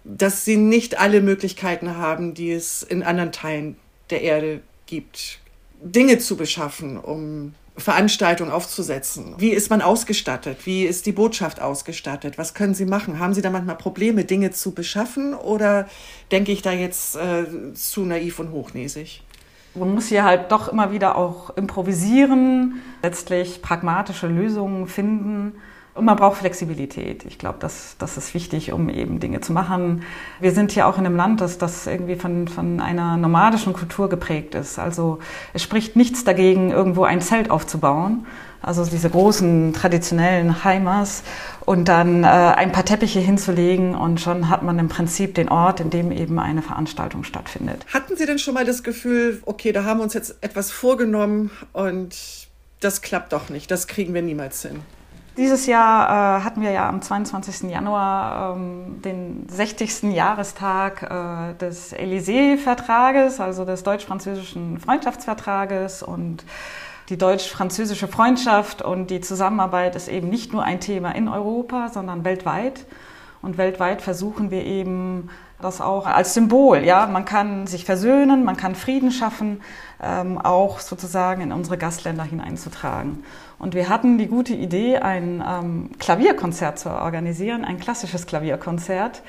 dass 0.05 0.45
Sie 0.45 0.59
nicht 0.59 1.01
alle 1.01 1.23
Möglichkeiten 1.23 1.97
haben, 1.97 2.35
die 2.35 2.53
es 2.53 2.83
in 2.83 3.03
anderen 3.03 3.33
Teilen 3.33 3.77
der 4.11 4.21
Erde 4.21 4.61
gibt, 4.87 5.39
Dinge 5.81 6.19
zu 6.19 6.37
beschaffen, 6.37 6.99
um 6.99 7.55
Veranstaltung 7.77 8.51
aufzusetzen? 8.51 9.35
Wie 9.39 9.51
ist 9.51 9.69
man 9.71 9.83
ausgestattet? 9.83 10.65
Wie 10.65 10.85
ist 10.85 11.07
die 11.07 11.13
Botschaft 11.13 11.61
ausgestattet? 11.61 12.39
Was 12.39 12.55
können 12.55 12.75
Sie 12.75 12.87
machen? 12.87 13.19
Haben 13.19 13.35
Sie 13.35 13.43
da 13.43 13.51
manchmal 13.51 13.77
Probleme, 13.77 14.25
Dinge 14.25 14.51
zu 14.51 14.73
beschaffen 14.73 15.35
oder 15.35 15.87
denke 16.33 16.53
ich 16.53 16.63
da 16.63 16.73
jetzt 16.73 17.17
äh, 17.17 17.75
zu 17.75 18.05
naiv 18.05 18.39
und 18.39 18.51
hochnäsig? 18.51 19.23
Man 19.75 19.95
muss 19.95 20.07
hier 20.07 20.25
halt 20.25 20.51
doch 20.53 20.69
immer 20.69 20.91
wieder 20.91 21.17
auch 21.17 21.51
improvisieren, 21.51 22.81
letztlich 23.03 23.61
pragmatische 23.61 24.27
Lösungen 24.27 24.87
finden. 24.87 25.53
Und 25.97 26.05
man 26.05 26.17
braucht 26.17 26.37
Flexibilität. 26.39 27.25
Ich 27.25 27.39
glaube, 27.39 27.57
das, 27.59 27.97
das 27.99 28.19
ist 28.19 28.35
wichtig, 28.35 28.73
um 28.73 28.91
eben 28.91 29.19
Dinge 29.19 29.41
zu 29.41 29.53
machen. 29.53 30.03
Wir 30.41 30.53
sind 30.53 30.75
ja 30.75 30.87
auch 30.87 30.99
in 30.99 31.07
einem 31.07 31.17
Land, 31.17 31.41
das, 31.41 31.57
das 31.57 31.87
irgendwie 31.87 32.17
von, 32.17 32.49
von 32.49 32.81
einer 32.81 33.17
nomadischen 33.17 33.73
Kultur 33.73 34.11
geprägt 34.11 34.55
ist. 34.55 34.79
Also 34.79 35.21
es 35.55 35.63
spricht 35.63 35.97
nichts 35.97 36.23
dagegen, 36.23 36.71
irgendwo 36.71 37.05
ein 37.05 37.23
Zelt 37.23 37.51
aufzubauen. 37.51 38.27
Also 38.61 38.85
diese 38.85 39.09
großen 39.09 39.73
traditionellen 39.73 40.65
Heimers 40.65 41.23
und 41.65 41.89
dann 41.89 42.25
äh, 42.25 42.27
ein 42.27 42.73
paar 42.73 42.85
Teppiche 42.85 43.21
hinzulegen 43.21 43.95
und 43.95 44.21
schon 44.21 44.51
hat 44.51 44.63
man 44.63 44.79
im 44.79 44.89
Prinzip 44.89 45.35
den 45.35 45.49
Ort, 45.49 45.81
in 45.81 45.91
dem 45.91 46.11
eben 46.11 46.39
eine 46.39 46.63
Veranstaltung 46.63 47.25
stattfindet. 47.25 47.87
Hatten 47.95 48.17
Sie 48.17 48.27
denn 48.27 48.39
schon 48.39 48.55
mal 48.55 48.65
das 48.65 48.83
Gefühl, 48.83 49.41
okay, 49.47 49.73
da 49.73 49.85
haben 49.85 50.01
wir 50.01 50.05
uns 50.05 50.15
jetzt 50.15 50.37
etwas 50.43 50.73
vorgenommen 50.73 51.51
und 51.73 52.17
das 52.81 53.03
klappt 53.03 53.33
doch 53.33 53.49
nicht, 53.51 53.71
das 53.71 53.87
kriegen 53.87 54.13
wir 54.15 54.23
niemals 54.23 54.63
hin? 54.63 54.81
Dieses 55.37 55.67
Jahr 55.67 56.39
äh, 56.39 56.45
hatten 56.45 56.63
wir 56.63 56.71
ja 56.71 56.89
am 56.89 57.03
22. 57.03 57.71
Januar 57.71 58.57
ähm, 58.57 59.03
den 59.03 59.47
60. 59.51 60.05
Jahrestag 60.05 61.03
äh, 61.03 61.55
des 61.59 61.93
Élysée-Vertrages, 61.95 63.39
also 63.39 63.67
des 63.67 63.83
deutsch-französischen 63.83 64.81
Freundschaftsvertrages 64.81 66.03
und 66.03 66.45
die 67.11 67.19
deutsch-französische 67.19 68.09
Freundschaft 68.09 68.81
und 68.81 69.11
die 69.11 69.21
Zusammenarbeit 69.21 69.95
ist 69.95 70.09
eben 70.09 70.31
nicht 70.31 70.55
nur 70.55 70.65
ein 70.65 70.81
Thema 70.81 71.15
in 71.15 71.29
Europa, 71.29 71.91
sondern 71.91 72.25
weltweit. 72.25 72.87
Und 73.47 73.59
weltweit 73.59 74.03
versuchen 74.03 74.51
wir 74.51 74.65
eben 74.65 75.31
das 75.63 75.81
auch 75.81 76.05
als 76.05 76.35
Symbol. 76.35 76.79
Ja, 76.79 77.07
man 77.07 77.25
kann 77.25 77.69
sich 77.69 77.85
versöhnen, 77.85 78.43
man 78.43 78.57
kann 78.57 78.75
Frieden 78.75 79.13
schaffen, 79.13 79.61
ähm, 80.03 80.37
auch 80.37 80.81
sozusagen 80.81 81.43
in 81.43 81.53
unsere 81.53 81.79
Gastländer 81.79 82.25
hineinzutragen. 82.25 83.23
Und 83.61 83.77
wir 83.77 83.89
hatten 83.89 84.19
die 84.19 84.27
gute 84.27 84.53
Idee, 84.53 84.99
ein 84.99 85.45
ähm, 85.49 85.91
Klavierkonzert 86.01 86.81
zu 86.81 86.91
organisieren, 86.91 87.65
ein 87.65 87.79
klassisches 87.79 88.27
Klavierkonzert. 88.27 89.23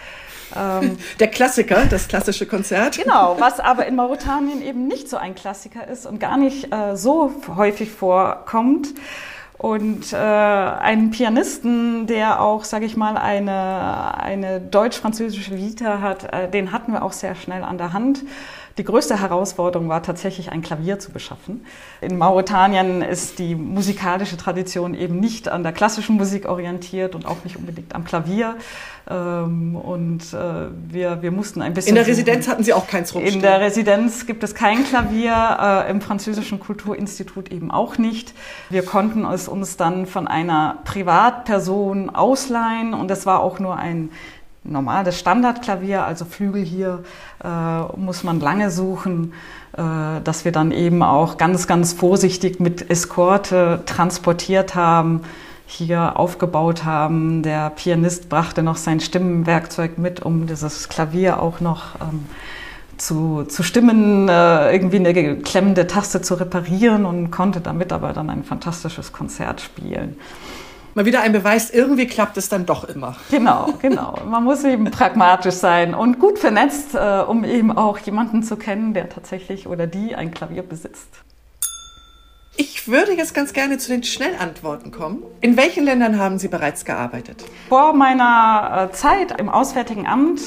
Ähm, 0.55 0.97
Der 1.19 1.27
Klassiker, 1.27 1.85
das 1.85 2.07
klassische 2.07 2.47
Konzert. 2.47 2.97
Genau, 2.97 3.35
was 3.37 3.59
aber 3.59 3.85
in 3.85 3.95
Mauretanien 3.95 4.63
eben 4.63 4.87
nicht 4.87 5.09
so 5.09 5.17
ein 5.17 5.35
Klassiker 5.35 5.87
ist 5.87 6.07
und 6.07 6.19
gar 6.19 6.37
nicht 6.37 6.73
äh, 6.73 6.97
so 6.97 7.31
häufig 7.55 7.91
vorkommt 7.91 8.87
und 9.57 10.13
äh, 10.13 10.15
einen 10.15 11.09
Pianisten, 11.09 12.05
der 12.05 12.41
auch, 12.41 12.63
sage 12.63 12.85
ich 12.85 12.95
mal, 12.95 13.17
eine, 13.17 14.15
eine 14.17 14.61
deutsch-französische 14.61 15.57
Vita 15.57 15.99
hat, 15.99 16.31
äh, 16.31 16.49
den 16.49 16.71
hatten 16.71 16.91
wir 16.93 17.03
auch 17.03 17.13
sehr 17.13 17.33
schnell 17.33 17.63
an 17.63 17.77
der 17.77 17.93
Hand. 17.93 18.23
Die 18.77 18.83
größte 18.83 19.19
Herausforderung 19.19 19.89
war 19.89 20.03
tatsächlich 20.03 20.51
ein 20.51 20.61
Klavier 20.61 20.99
zu 20.99 21.11
beschaffen. 21.11 21.65
In 21.99 22.17
Mauretanien 22.17 23.01
ist 23.01 23.39
die 23.39 23.55
musikalische 23.55 24.37
Tradition 24.37 24.93
eben 24.93 25.19
nicht 25.19 25.49
an 25.49 25.63
der 25.63 25.71
klassischen 25.71 26.15
Musik 26.15 26.47
orientiert 26.47 27.15
und 27.15 27.25
auch 27.25 27.43
nicht 27.43 27.57
unbedingt 27.57 27.95
am 27.95 28.03
Klavier. 28.03 28.55
Ähm, 29.09 29.75
und 29.75 30.21
äh, 30.33 30.67
wir, 30.89 31.21
wir 31.21 31.31
mussten 31.31 31.61
ein 31.61 31.73
bisschen. 31.73 31.89
In 31.89 31.95
der 31.95 32.07
Residenz 32.07 32.47
hatten 32.47 32.63
Sie 32.63 32.73
auch 32.73 32.87
keins 32.87 33.15
rumstehen? 33.15 33.35
In 33.35 33.41
der 33.41 33.61
Residenz 33.61 34.27
gibt 34.27 34.43
es 34.43 34.53
kein 34.53 34.83
Klavier, 34.83 35.85
äh, 35.87 35.89
im 35.89 36.01
Französischen 36.01 36.59
Kulturinstitut 36.59 37.51
eben 37.51 37.71
auch 37.71 37.97
nicht. 37.97 38.33
Wir 38.69 38.83
konnten 38.83 39.25
es 39.25 39.47
uns 39.47 39.77
dann 39.77 40.05
von 40.05 40.27
einer 40.27 40.79
Privatperson 40.83 42.11
ausleihen 42.11 42.93
und 42.93 43.09
es 43.09 43.25
war 43.25 43.39
auch 43.39 43.59
nur 43.59 43.77
ein 43.77 44.11
normales 44.67 45.17
Standardklavier, 45.19 46.05
also 46.05 46.25
Flügel 46.25 46.63
hier 46.63 47.03
äh, 47.43 47.97
muss 47.97 48.23
man 48.23 48.39
lange 48.39 48.69
suchen, 48.69 49.33
äh, 49.73 50.21
dass 50.23 50.45
wir 50.45 50.51
dann 50.51 50.71
eben 50.71 51.03
auch 51.03 51.37
ganz, 51.37 51.67
ganz 51.67 51.93
vorsichtig 51.93 52.59
mit 52.59 52.89
Eskorte 52.89 53.81
transportiert 53.85 54.75
haben, 54.75 55.21
hier 55.65 56.17
aufgebaut 56.17 56.85
haben. 56.85 57.43
Der 57.43 57.69
Pianist 57.71 58.29
brachte 58.29 58.63
noch 58.63 58.77
sein 58.77 58.99
Stimmenwerkzeug 58.99 59.97
mit, 59.97 60.21
um 60.21 60.47
dieses 60.47 60.89
Klavier 60.89 61.41
auch 61.41 61.59
noch 61.59 61.95
ähm, 62.01 62.25
zu, 62.97 63.43
zu 63.43 63.63
stimmen, 63.63 64.27
äh, 64.29 64.71
irgendwie 64.71 64.97
eine 64.97 65.13
geklemmende 65.13 65.87
Taste 65.87 66.21
zu 66.21 66.35
reparieren 66.35 67.05
und 67.05 67.31
konnte 67.31 67.61
damit 67.61 67.91
aber 67.91 68.13
dann 68.13 68.29
ein 68.29 68.43
fantastisches 68.43 69.11
Konzert 69.13 69.61
spielen 69.61 70.17
mal 70.97 71.05
wieder 71.05 71.21
ein 71.21 71.31
Beweis, 71.31 71.69
irgendwie 71.69 72.07
klappt 72.07 72.37
es 72.37 72.49
dann 72.49 72.65
doch 72.65 72.83
immer. 72.83 73.15
Genau, 73.29 73.71
genau. 73.79 74.19
Man 74.25 74.43
muss 74.43 74.63
eben 74.63 74.85
pragmatisch 74.85 75.53
sein 75.53 75.93
und 75.93 76.19
gut 76.19 76.39
vernetzt, 76.39 76.95
äh, 76.95 77.21
um 77.21 77.43
eben 77.43 77.71
auch 77.71 77.99
jemanden 77.99 78.41
zu 78.41 78.57
kennen, 78.57 78.95
der 78.95 79.07
tatsächlich 79.07 79.67
oder 79.67 79.85
die 79.85 80.15
ein 80.15 80.31
Klavier 80.31 80.63
besitzt. 80.63 81.07
Ich 82.57 82.87
würde 82.87 83.13
jetzt 83.13 83.35
ganz 83.35 83.53
gerne 83.53 83.77
zu 83.77 83.91
den 83.91 84.03
Schnellantworten 84.03 84.89
kommen. 84.91 85.21
In 85.41 85.55
welchen 85.55 85.85
Ländern 85.85 86.17
haben 86.17 86.39
Sie 86.39 86.47
bereits 86.47 86.83
gearbeitet? 86.83 87.45
Vor 87.69 87.93
meiner 87.93 88.89
äh, 88.89 88.95
Zeit 88.95 89.39
im 89.39 89.49
Auswärtigen 89.49 90.07
Amt 90.07 90.41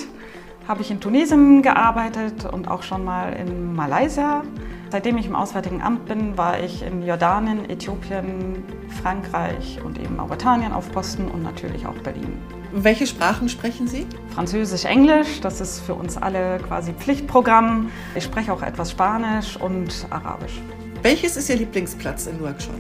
habe 0.71 0.83
ich 0.83 0.91
in 0.93 1.01
Tunesien 1.01 1.63
gearbeitet 1.63 2.45
und 2.45 2.69
auch 2.69 2.85
schon 2.85 3.05
mal 3.05 3.33
in 3.33 3.75
Malaysia. 3.75 4.45
Seitdem 4.93 5.19
ich 5.19 5.27
im 5.27 5.35
Auswärtigen 5.35 5.83
Amt 5.83 6.05
bin, 6.07 6.39
war 6.39 6.61
ich 6.61 6.85
in 6.85 7.05
Jordanien, 7.05 7.69
Äthiopien, 7.69 8.63
Frankreich 9.03 9.81
und 9.85 9.99
eben 9.99 10.15
Mauretanien 10.15 10.73
auf 10.73 10.93
Posten 10.93 11.27
und 11.27 11.43
natürlich 11.43 11.87
auch 11.87 11.99
Berlin. 12.05 12.39
Welche 12.71 13.09
Sprachen 13.09 13.49
sprechen 13.49 13.89
Sie? 13.89 14.07
Französisch, 14.33 14.85
Englisch, 14.85 15.41
das 15.41 15.61
ist 15.61 15.81
für 15.81 15.95
uns 15.95 16.17
alle 16.17 16.61
quasi 16.61 16.93
Pflichtprogramm. 16.93 17.91
Ich 18.15 18.23
spreche 18.23 18.53
auch 18.53 18.63
etwas 18.63 18.93
Spanisch 18.93 19.57
und 19.57 20.07
Arabisch. 20.11 20.61
Welches 21.03 21.37
ist 21.37 21.51
Ihr 21.51 21.57
Lieblingsplatz 21.57 22.29
in 22.29 22.39
Nouakchott? 22.39 22.79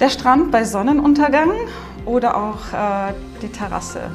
Der 0.00 0.08
Strand 0.08 0.50
bei 0.50 0.64
Sonnenuntergang 0.64 1.52
oder 2.06 2.36
auch 2.36 2.72
äh, 2.72 3.14
die 3.40 3.50
Terrasse 3.50 4.10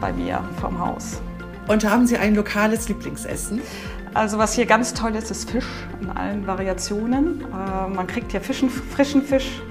bei 0.00 0.12
mir 0.12 0.44
vom 0.60 0.78
Haus. 0.78 1.20
Und 1.66 1.88
haben 1.88 2.06
Sie 2.06 2.18
ein 2.18 2.34
lokales 2.34 2.88
Lieblingsessen? 2.88 3.62
Also 4.12 4.38
was 4.38 4.52
hier 4.52 4.66
ganz 4.66 4.92
toll 4.92 5.16
ist, 5.16 5.30
ist 5.30 5.50
Fisch 5.50 5.68
in 6.00 6.10
allen 6.10 6.46
Variationen. 6.46 7.40
Äh, 7.40 7.88
man 7.88 8.06
kriegt 8.06 8.32
hier 8.32 8.42
frischen, 8.42 8.68
frischen 8.68 9.22
Fisch 9.22 9.62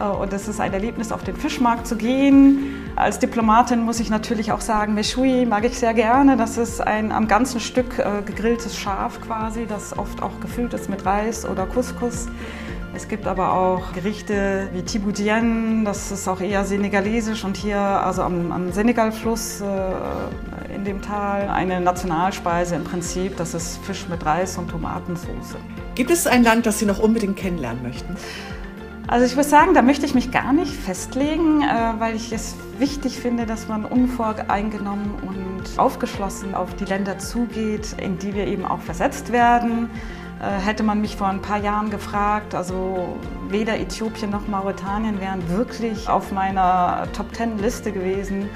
äh, 0.00 0.04
und 0.04 0.32
es 0.32 0.48
ist 0.48 0.60
ein 0.60 0.72
Erlebnis, 0.72 1.12
auf 1.12 1.22
den 1.22 1.36
Fischmarkt 1.36 1.86
zu 1.86 1.96
gehen. 1.96 2.74
Als 2.96 3.20
Diplomatin 3.20 3.80
muss 3.80 4.00
ich 4.00 4.10
natürlich 4.10 4.50
auch 4.50 4.60
sagen, 4.60 4.94
Meshui 4.94 5.46
mag 5.46 5.64
ich 5.64 5.78
sehr 5.78 5.94
gerne. 5.94 6.36
Das 6.36 6.58
ist 6.58 6.80
ein 6.80 7.12
am 7.12 7.28
ganzen 7.28 7.60
Stück 7.60 7.98
äh, 8.00 8.22
gegrilltes 8.26 8.76
Schaf 8.76 9.20
quasi, 9.20 9.64
das 9.64 9.96
oft 9.96 10.20
auch 10.20 10.40
gefüllt 10.40 10.74
ist 10.74 10.90
mit 10.90 11.06
Reis 11.06 11.46
oder 11.46 11.66
Couscous. 11.66 12.26
Es 12.94 13.06
gibt 13.06 13.28
aber 13.28 13.52
auch 13.52 13.92
Gerichte 13.92 14.68
wie 14.72 14.82
Tiboudien, 14.82 15.84
das 15.84 16.10
ist 16.10 16.26
auch 16.26 16.40
eher 16.40 16.64
senegalesisch 16.64 17.44
und 17.44 17.56
hier, 17.56 17.78
also 17.78 18.22
am, 18.22 18.50
am 18.50 18.72
Senegalfluss 18.72 19.62
in 20.74 20.84
dem 20.84 21.02
Tal, 21.02 21.48
eine 21.48 21.80
Nationalspeise 21.80 22.76
im 22.76 22.84
Prinzip, 22.84 23.36
das 23.36 23.54
ist 23.54 23.78
Fisch 23.84 24.08
mit 24.08 24.24
Reis 24.24 24.58
und 24.58 24.70
Tomatensauce. 24.70 25.56
Gibt 25.94 26.10
es 26.10 26.26
ein 26.26 26.42
Land, 26.42 26.66
das 26.66 26.78
Sie 26.78 26.86
noch 26.86 26.98
unbedingt 26.98 27.36
kennenlernen 27.36 27.82
möchten? 27.82 28.16
Also 29.06 29.24
ich 29.24 29.36
würde 29.36 29.48
sagen, 29.48 29.72
da 29.72 29.80
möchte 29.80 30.04
ich 30.04 30.14
mich 30.14 30.30
gar 30.30 30.52
nicht 30.52 30.72
festlegen, 30.72 31.62
äh, 31.62 31.94
weil 31.98 32.14
ich 32.14 32.30
es 32.30 32.56
wichtig 32.78 33.18
finde, 33.18 33.46
dass 33.46 33.66
man 33.66 33.86
unvoreingenommen 33.86 35.12
und 35.26 35.78
aufgeschlossen 35.78 36.54
auf 36.54 36.74
die 36.76 36.84
Länder 36.84 37.18
zugeht, 37.18 37.94
in 37.96 38.18
die 38.18 38.34
wir 38.34 38.46
eben 38.46 38.66
auch 38.66 38.80
versetzt 38.80 39.32
werden. 39.32 39.88
Äh, 40.40 40.60
hätte 40.60 40.82
man 40.82 41.00
mich 41.00 41.16
vor 41.16 41.28
ein 41.28 41.40
paar 41.40 41.58
Jahren 41.58 41.88
gefragt, 41.88 42.54
also 42.54 43.16
weder 43.48 43.80
Äthiopien 43.80 44.30
noch 44.30 44.46
Mauretanien 44.46 45.20
wären 45.20 45.48
wirklich 45.48 46.08
auf 46.08 46.30
meiner 46.30 47.08
Top-10-Liste 47.14 47.92
gewesen. 47.92 48.50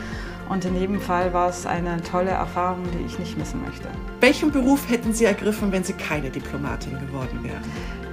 Und 0.52 0.66
in 0.66 0.78
jedem 0.78 1.00
Fall 1.00 1.32
war 1.32 1.48
es 1.48 1.64
eine 1.64 2.02
tolle 2.02 2.32
Erfahrung, 2.32 2.84
die 2.92 3.06
ich 3.06 3.18
nicht 3.18 3.38
missen 3.38 3.62
möchte. 3.64 3.88
Welchen 4.20 4.52
Beruf 4.52 4.86
hätten 4.90 5.14
Sie 5.14 5.24
ergriffen, 5.24 5.72
wenn 5.72 5.82
Sie 5.82 5.94
keine 5.94 6.28
Diplomatin 6.28 6.92
geworden 7.00 7.42
wären? 7.42 7.62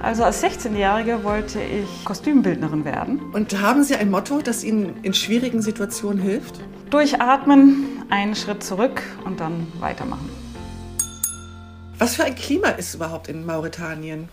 Also 0.00 0.24
als 0.24 0.42
16-Jährige 0.42 1.22
wollte 1.22 1.60
ich 1.60 2.02
Kostümbildnerin 2.06 2.86
werden. 2.86 3.20
Und 3.34 3.60
haben 3.60 3.84
Sie 3.84 3.94
ein 3.94 4.10
Motto, 4.10 4.40
das 4.40 4.64
Ihnen 4.64 4.94
in 5.02 5.12
schwierigen 5.12 5.60
Situationen 5.60 6.18
hilft? 6.18 6.60
Durchatmen, 6.88 8.04
einen 8.08 8.34
Schritt 8.34 8.62
zurück 8.62 9.02
und 9.26 9.40
dann 9.40 9.70
weitermachen. 9.78 10.30
Was 11.98 12.16
für 12.16 12.24
ein 12.24 12.36
Klima 12.36 12.68
ist 12.68 12.94
überhaupt 12.94 13.28
in 13.28 13.44
Mauretanien? 13.44 14.30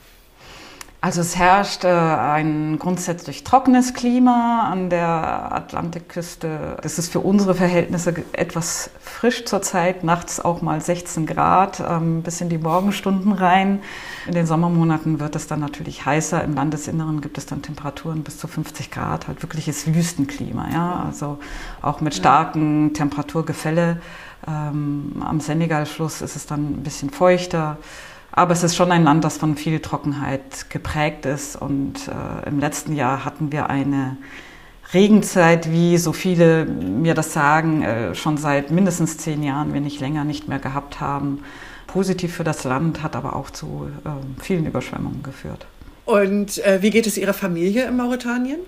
Also 1.00 1.22
es 1.22 1.38
herrscht 1.38 1.84
äh, 1.84 1.90
ein 1.90 2.80
grundsätzlich 2.80 3.44
trockenes 3.44 3.94
Klima 3.94 4.68
an 4.72 4.90
der 4.90 5.54
Atlantikküste. 5.54 6.78
Das 6.82 6.98
ist 6.98 7.12
für 7.12 7.20
unsere 7.20 7.54
Verhältnisse 7.54 8.16
etwas 8.32 8.90
frisch 9.00 9.46
zurzeit, 9.46 10.04
nachts 10.04 10.40
auch 10.40 10.64
mal 10.64 10.82
16 10.82 11.28
Grad 11.28 11.84
ähm, 11.88 12.24
bis 12.24 12.42
in 12.42 12.50
die 12.50 12.58
Morgenstunden 12.58 13.32
rein. 13.32 13.82
In 14.26 14.34
den 14.34 14.48
Sommermonaten 14.48 15.20
wird 15.20 15.36
es 15.36 15.46
dann 15.46 15.60
natürlich 15.60 16.04
heißer. 16.04 16.44
Im 16.44 16.56
Landesinneren 16.56 17.22
gibt 17.22 17.38
es 17.38 17.46
dann 17.46 17.62
Temperaturen 17.62 18.24
bis 18.24 18.40
zu 18.40 18.48
50 18.48 18.90
Grad, 18.90 19.28
halt 19.28 19.44
wirkliches 19.44 19.94
Wüstenklima. 19.94 20.68
Ja? 20.74 21.04
Also 21.06 21.38
auch 21.84 22.02
mit 22.02 22.16
starken 22.16 22.96
Temperaturgefälle. 22.96 24.02
Ähm, 24.48 25.22
am 25.24 25.40
Senegalfluss 25.42 26.24
ist 26.24 26.36
es 26.36 26.48
dann 26.48 26.80
ein 26.80 26.84
bisschen 26.84 27.12
feuchter. 27.12 27.78
Aber 28.32 28.54
es 28.54 28.64
ist 28.64 28.76
schon 28.76 28.92
ein 28.92 29.04
Land, 29.04 29.24
das 29.24 29.38
von 29.38 29.58
viel 29.58 29.80
Trockenheit 29.80 30.70
geprägt 30.70 31.26
ist. 31.26 31.56
Und 31.56 32.08
äh, 32.08 32.48
im 32.48 32.60
letzten 32.60 32.96
Jahr 32.96 33.26
hatten 33.26 33.52
wir 33.52 33.70
eine 33.70 34.18
Regenzeit, 34.94 35.72
wie 35.72 35.98
so 35.98 36.14
viele 36.14 36.66
mir 36.66 37.14
das 37.14 37.34
sagen, 37.34 37.82
äh, 37.82 38.16
schon 38.16 38.38
seit 38.38 38.72
mindestens 38.72 39.18
zehn 39.18 39.44
Jahren, 39.44 39.74
wenn 39.74 39.84
nicht 39.84 40.00
länger, 40.00 40.24
nicht 40.24 40.48
mehr 40.48 40.60
gehabt 40.60 41.02
haben. 41.02 41.44
Positiv 41.88 42.34
für 42.36 42.44
das 42.44 42.64
Land, 42.64 43.02
hat 43.02 43.16
aber 43.16 43.36
auch 43.36 43.50
zu 43.50 43.90
äh, 44.06 44.10
vielen 44.42 44.66
Überschwemmungen 44.66 45.24
geführt. 45.24 45.66
Und 46.06 46.60
äh, 46.60 46.82
wie 46.82 46.90
geht 46.90 47.06
es 47.06 47.18
Ihrer 47.18 47.34
Familie 47.34 47.86
in 47.86 47.98
Mauretanien? 47.98 48.60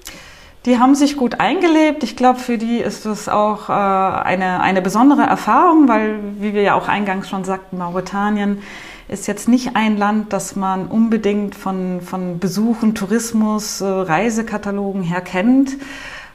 Die 0.65 0.77
haben 0.77 0.93
sich 0.93 1.15
gut 1.15 1.39
eingelebt. 1.39 2.03
Ich 2.03 2.17
glaube, 2.17 2.39
für 2.39 2.57
die 2.57 2.79
ist 2.79 3.05
es 3.05 3.29
auch 3.29 3.69
äh, 3.69 3.73
eine, 3.73 4.59
eine 4.61 4.81
besondere 4.81 5.21
Erfahrung, 5.21 5.87
weil, 5.87 6.19
wie 6.39 6.53
wir 6.53 6.61
ja 6.61 6.73
auch 6.73 6.89
eingangs 6.89 7.29
schon 7.29 7.45
sagten, 7.45 7.77
Mauretanien 7.77 8.61
ist 9.07 9.27
jetzt 9.27 9.47
nicht 9.47 9.75
ein 9.75 9.97
Land, 9.97 10.33
das 10.33 10.55
man 10.55 10.87
unbedingt 10.87 11.55
von, 11.55 12.01
von 12.01 12.39
Besuchen, 12.39 12.93
Tourismus, 12.93 13.79
äh, 13.79 13.85
Reisekatalogen 13.85 15.01
her 15.01 15.21
kennt. 15.21 15.77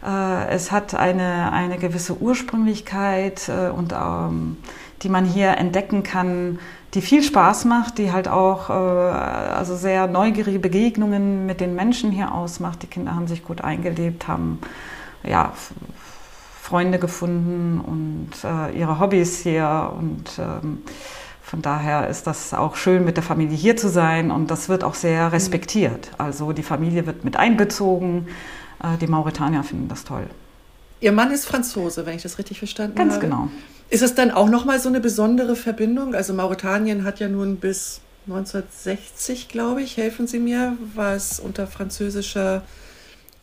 Äh, 0.05 0.49
es 0.49 0.73
hat 0.73 0.95
eine, 0.95 1.53
eine 1.53 1.77
gewisse 1.77 2.17
Ursprünglichkeit 2.17 3.49
äh, 3.49 3.69
und 3.69 3.93
ähm, 3.93 4.57
die 5.03 5.11
man 5.11 5.27
hier 5.27 5.59
entdecken 5.59 6.03
kann, 6.03 6.59
die 6.95 7.03
viel 7.03 7.23
Spaß 7.23 7.65
macht, 7.65 7.99
die 7.99 8.13
halt 8.13 8.29
auch 8.29 8.71
äh, 8.71 8.73
also 8.73 9.77
sehr 9.77 10.07
neugierige 10.07 10.59
Begegnungen 10.59 11.47
mit 11.47 11.61
den 11.61 11.75
Menschen 11.75 12.11
hier 12.11 12.33
ausmacht. 12.33 12.83
Die 12.83 12.87
Kinder 12.87 13.15
haben 13.15 13.27
sich 13.27 13.45
gut 13.45 13.63
eingelebt, 13.63 14.29
haben 14.29 14.61
ja, 15.25 15.53
Freunde 16.63 16.99
gefunden 16.99 17.79
und 17.79 18.31
äh, 18.43 18.79
ihre 18.79 18.99
Hobbys 18.99 19.41
hier 19.41 19.93
und 19.99 20.39
ähm, 20.39 20.83
von 21.43 21.61
daher 21.61 22.09
ist 22.09 22.27
das 22.27 22.55
auch 22.55 22.77
schön, 22.77 23.05
mit 23.05 23.17
der 23.17 23.23
Familie 23.23 23.55
hier 23.55 23.77
zu 23.77 23.91
sein 23.91 24.31
und 24.31 24.51
das 24.51 24.71
wird 24.71 24.83
auch 24.83 24.95
sehr 24.95 25.31
respektiert. 25.31 26.11
Also 26.17 26.53
die 26.53 26.63
Familie 26.63 27.07
wird 27.07 27.23
mit 27.23 27.37
einbezogen. 27.37 28.29
Äh, 28.83 28.97
die 28.97 29.07
Mauretanier 29.07 29.63
finden 29.63 29.89
das 29.89 30.05
toll. 30.05 30.25
Ihr 31.01 31.13
Mann 31.13 31.31
ist 31.33 31.45
Franzose, 31.45 32.07
wenn 32.07 32.17
ich 32.17 32.23
das 32.23 32.39
richtig 32.39 32.61
verstanden 32.61 32.97
Ganz 32.97 33.17
habe. 33.17 33.29
Ganz 33.29 33.37
genau. 33.37 33.51
Ist 33.95 34.03
es 34.03 34.17
dann 34.17 34.33
auch 34.33 34.49
nochmal 34.49 34.81
so 34.81 34.89
eine 34.89 34.99
besondere 34.99 35.55
Verbindung? 35.55 36.17
Also 36.17 36.35
Mauretanien 36.35 37.05
hat 37.05 37.21
ja 37.21 37.29
nun 37.29 37.59
bis 37.59 38.01
1960, 38.27 39.47
glaube 39.47 39.83
ich, 39.83 39.97
helfen 39.97 40.27
Sie 40.27 40.41
mir, 40.41 40.77
war 40.97 41.15
es 41.15 41.39
unter 41.39 41.69
französischer 41.69 42.63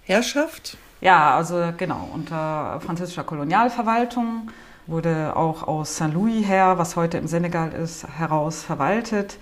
Herrschaft? 0.03 0.75
Ja, 0.99 1.37
also 1.37 1.71
genau, 1.77 2.09
unter 2.13 2.81
französischer 2.85 3.23
Kolonialverwaltung 3.23 4.51
wurde 4.91 5.35
auch 5.35 5.67
aus 5.67 5.97
Saint-Louis 5.97 6.47
her, 6.47 6.77
was 6.77 6.95
heute 6.95 7.17
im 7.17 7.27
Senegal 7.27 7.71
ist, 7.71 8.05
heraus 8.07 8.63
verwaltet. 8.63 9.37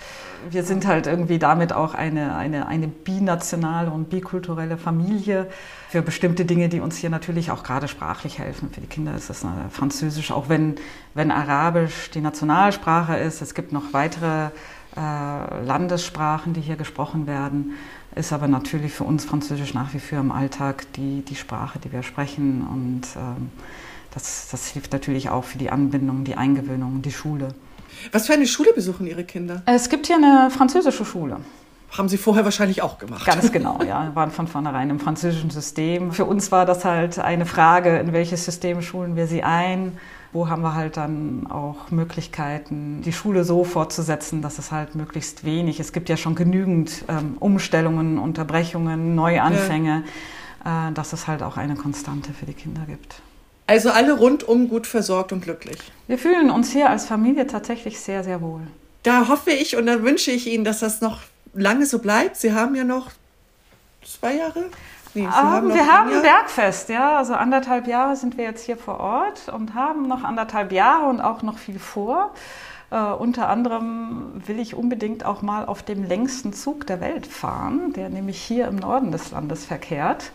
Wir 0.49 0.63
sind 0.63 0.87
halt 0.87 1.07
irgendwie 1.07 1.39
damit 1.39 1.73
auch 1.73 1.93
eine, 1.93 2.35
eine, 2.35 2.67
eine 2.67 2.87
binationale 2.87 3.91
und 3.91 4.09
bikulturelle 4.09 4.77
Familie 4.77 5.47
für 5.89 6.01
bestimmte 6.01 6.45
Dinge, 6.45 6.69
die 6.69 6.79
uns 6.79 6.97
hier 6.97 7.09
natürlich 7.09 7.51
auch 7.51 7.63
gerade 7.63 7.87
sprachlich 7.87 8.39
helfen. 8.39 8.69
Für 8.71 8.79
die 8.79 8.87
Kinder 8.87 9.15
ist 9.15 9.29
es 9.29 9.45
Französisch, 9.71 10.31
auch 10.31 10.47
wenn, 10.47 10.75
wenn 11.13 11.31
Arabisch 11.31 12.11
die 12.11 12.21
Nationalsprache 12.21 13.17
ist. 13.17 13.41
Es 13.41 13.53
gibt 13.53 13.73
noch 13.73 13.91
weitere 13.91 14.49
äh, 14.95 15.63
Landessprachen, 15.65 16.53
die 16.53 16.61
hier 16.61 16.75
gesprochen 16.75 17.27
werden. 17.27 17.73
Ist 18.15 18.33
aber 18.33 18.47
natürlich 18.47 18.93
für 18.93 19.03
uns 19.03 19.25
Französisch 19.25 19.73
nach 19.73 19.93
wie 19.93 19.99
vor 19.99 20.19
im 20.19 20.31
Alltag 20.31 20.91
die, 20.93 21.21
die 21.21 21.35
Sprache, 21.35 21.79
die 21.79 21.91
wir 21.91 22.03
sprechen. 22.03 22.65
Und 22.67 23.01
ähm, 23.15 23.49
das, 24.13 24.49
das 24.51 24.67
hilft 24.67 24.91
natürlich 24.93 25.29
auch 25.29 25.43
für 25.43 25.57
die 25.57 25.69
Anbindung, 25.69 26.23
die 26.23 26.35
Eingewöhnung, 26.35 27.01
die 27.01 27.11
Schule. 27.11 27.49
Was 28.11 28.27
für 28.27 28.33
eine 28.33 28.47
Schule 28.47 28.73
besuchen 28.73 29.07
Ihre 29.07 29.23
Kinder? 29.23 29.61
Es 29.65 29.89
gibt 29.89 30.07
hier 30.07 30.15
eine 30.15 30.49
französische 30.49 31.05
Schule. 31.05 31.37
Haben 31.97 32.07
Sie 32.07 32.17
vorher 32.17 32.45
wahrscheinlich 32.45 32.81
auch 32.81 32.99
gemacht. 32.99 33.25
Ganz 33.25 33.51
genau, 33.51 33.81
ja. 33.83 34.05
Wir 34.05 34.15
waren 34.15 34.31
von 34.31 34.47
vornherein 34.47 34.89
im 34.89 34.99
französischen 34.99 35.49
System. 35.49 36.11
Für 36.11 36.25
uns 36.25 36.51
war 36.51 36.65
das 36.65 36.85
halt 36.85 37.19
eine 37.19 37.45
Frage, 37.45 37.97
in 37.97 38.13
welches 38.13 38.45
System 38.45 38.81
schulen 38.81 39.15
wir 39.15 39.27
sie 39.27 39.43
ein? 39.43 39.97
Wo 40.31 40.47
haben 40.47 40.61
wir 40.61 40.75
halt 40.75 40.97
dann 40.97 41.47
auch 41.49 41.89
Möglichkeiten, 41.89 43.01
die 43.01 43.11
Schule 43.11 43.43
so 43.43 43.63
fortzusetzen, 43.63 44.43
dass 44.43 44.59
es 44.59 44.71
halt 44.71 44.93
möglichst 44.93 45.43
wenig, 45.43 45.79
es 45.79 45.91
gibt 45.91 46.07
ja 46.07 46.17
schon 46.17 46.35
genügend 46.35 47.03
ähm, 47.07 47.37
Umstellungen, 47.39 48.19
Unterbrechungen, 48.19 49.15
Neuanfänge, 49.15 50.03
ja. 50.63 50.89
äh, 50.89 50.93
dass 50.93 51.13
es 51.13 51.25
halt 51.25 51.41
auch 51.41 51.57
eine 51.57 51.75
Konstante 51.75 52.31
für 52.31 52.45
die 52.45 52.53
Kinder 52.53 52.81
gibt. 52.87 53.23
Also 53.69 53.91
alle 53.91 54.13
rundum 54.13 54.67
gut 54.67 54.87
versorgt 54.87 55.31
und 55.31 55.41
glücklich. 55.41 55.77
Wir 56.07 56.17
fühlen 56.17 56.49
uns 56.49 56.71
hier 56.71 56.89
als 56.89 57.05
Familie 57.05 57.45
tatsächlich 57.45 57.99
sehr, 57.99 58.23
sehr 58.23 58.41
wohl. 58.41 58.61
Da 59.03 59.27
hoffe 59.27 59.51
ich 59.51 59.77
und 59.77 59.85
dann 59.85 60.01
wünsche 60.01 60.31
ich 60.31 60.47
Ihnen, 60.47 60.63
dass 60.63 60.79
das 60.79 61.01
noch 61.01 61.19
lange 61.53 61.85
so 61.85 61.99
bleibt. 61.99 62.35
Sie 62.35 62.53
haben 62.53 62.73
ja 62.73 62.83
noch 62.83 63.11
zwei 64.03 64.37
Jahre. 64.37 64.65
Nee, 65.13 65.21
um, 65.21 65.31
haben 65.31 65.71
wir 65.71 65.85
haben 65.85 66.11
ein 66.11 66.21
Bergfest, 66.23 66.89
ja. 66.89 67.19
Also 67.19 67.35
anderthalb 67.35 67.85
Jahre 67.87 68.15
sind 68.15 68.37
wir 68.37 68.45
jetzt 68.45 68.65
hier 68.65 68.75
vor 68.75 68.99
Ort 68.99 69.49
und 69.49 69.75
haben 69.75 70.07
noch 70.07 70.23
anderthalb 70.23 70.71
Jahre 70.71 71.05
und 71.05 71.21
auch 71.21 71.43
noch 71.43 71.59
viel 71.59 71.77
vor. 71.77 72.31
Uh, 72.91 73.13
unter 73.19 73.49
anderem 73.49 74.41
will 74.47 74.59
ich 74.59 74.73
unbedingt 74.73 75.23
auch 75.23 75.43
mal 75.43 75.63
auf 75.67 75.83
dem 75.83 76.03
längsten 76.03 76.53
Zug 76.53 76.87
der 76.87 77.01
Welt 77.01 77.27
fahren, 77.27 77.93
der 77.93 78.09
nämlich 78.09 78.41
hier 78.41 78.67
im 78.67 78.77
Norden 78.77 79.11
des 79.11 79.29
Landes 79.29 79.63
verkehrt. 79.63 80.31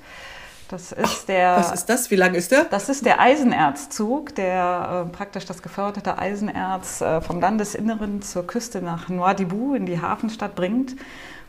Das 0.74 0.90
ist 0.90 1.20
Ach, 1.20 1.26
der. 1.26 1.56
Was 1.56 1.72
ist 1.72 1.86
das? 1.86 2.10
Wie 2.10 2.16
lang 2.16 2.34
ist 2.34 2.50
der? 2.50 2.64
Das 2.64 2.88
ist 2.88 3.06
der 3.06 3.20
Eisenerzzug, 3.20 4.34
der 4.34 5.06
äh, 5.06 5.12
praktisch 5.12 5.46
das 5.46 5.62
geförderte 5.62 6.18
Eisenerz 6.18 7.00
äh, 7.00 7.20
vom 7.20 7.40
Landesinneren 7.40 8.22
zur 8.22 8.44
Küste 8.44 8.82
nach 8.82 9.08
Noidibou 9.08 9.76
in 9.76 9.86
die 9.86 10.00
Hafenstadt 10.00 10.56
bringt, 10.56 10.96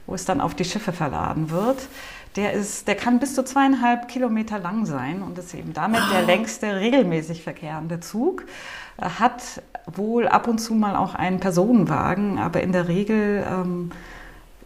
wo 0.05 0.13
es 0.13 0.25
dann 0.25 0.41
auf 0.41 0.53
die 0.53 0.63
Schiffe 0.63 0.93
verladen 0.93 1.49
wird. 1.49 1.87
Der, 2.35 2.53
ist, 2.53 2.87
der 2.87 2.93
kann 2.93 3.17
bis 3.17 3.33
zu 3.33 3.43
zweieinhalb 3.43 4.09
Kilometer 4.09 4.59
lang 4.59 4.85
sein 4.85 5.23
und 5.23 5.39
ist 5.39 5.55
eben 5.55 5.73
damit 5.73 6.01
der 6.13 6.21
längste 6.21 6.75
regelmäßig 6.75 7.41
verkehrende 7.41 8.01
Zug. 8.01 8.43
Hat 9.01 9.63
wohl 9.87 10.27
ab 10.27 10.47
und 10.47 10.59
zu 10.59 10.75
mal 10.75 10.95
auch 10.95 11.15
einen 11.15 11.39
Personenwagen, 11.39 12.37
aber 12.37 12.61
in 12.61 12.73
der 12.73 12.87
Regel 12.87 13.43
ähm, 13.49 13.91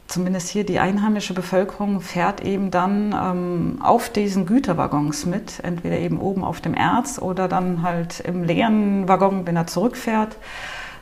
zumindest 0.09 0.49
hier 0.49 0.65
die 0.65 0.79
einheimische 0.79 1.33
Bevölkerung 1.33 2.01
fährt 2.01 2.41
eben 2.41 2.71
dann 2.71 3.13
ähm, 3.13 3.79
auf 3.81 4.09
diesen 4.09 4.45
Güterwaggons 4.45 5.25
mit, 5.25 5.61
entweder 5.63 5.97
eben 5.99 6.19
oben 6.19 6.43
auf 6.43 6.59
dem 6.61 6.73
Erz 6.73 7.19
oder 7.19 7.47
dann 7.47 7.83
halt 7.83 8.19
im 8.19 8.43
leeren 8.43 9.07
Waggon, 9.07 9.45
wenn 9.45 9.55
er 9.55 9.67
zurückfährt, 9.67 10.35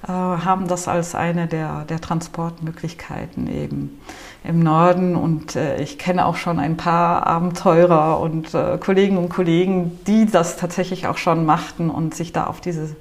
äh, 0.03 0.11
haben 0.11 0.67
das 0.67 0.87
als 0.87 1.15
eine 1.15 1.47
der, 1.47 1.85
der 1.85 2.01
Transportmöglichkeiten 2.01 3.47
eben 3.47 3.99
im 4.43 4.59
Norden. 4.59 5.15
Und 5.15 5.55
äh, 5.55 5.81
ich 5.81 5.97
kenne 5.97 6.25
auch 6.25 6.35
schon 6.35 6.59
ein 6.59 6.75
paar 6.77 7.25
Abenteurer 7.25 8.19
und 8.19 8.53
äh, 8.53 8.77
Kollegen 8.77 9.17
und 9.17 9.29
Kollegen, 9.29 9.99
die 10.05 10.25
das 10.25 10.57
tatsächlich 10.57 11.07
auch 11.07 11.17
schon 11.17 11.45
machten 11.45 11.89
und 11.89 12.13
sich 12.13 12.33
da 12.33 12.45
auf 12.45 12.59
dieses 12.59 12.91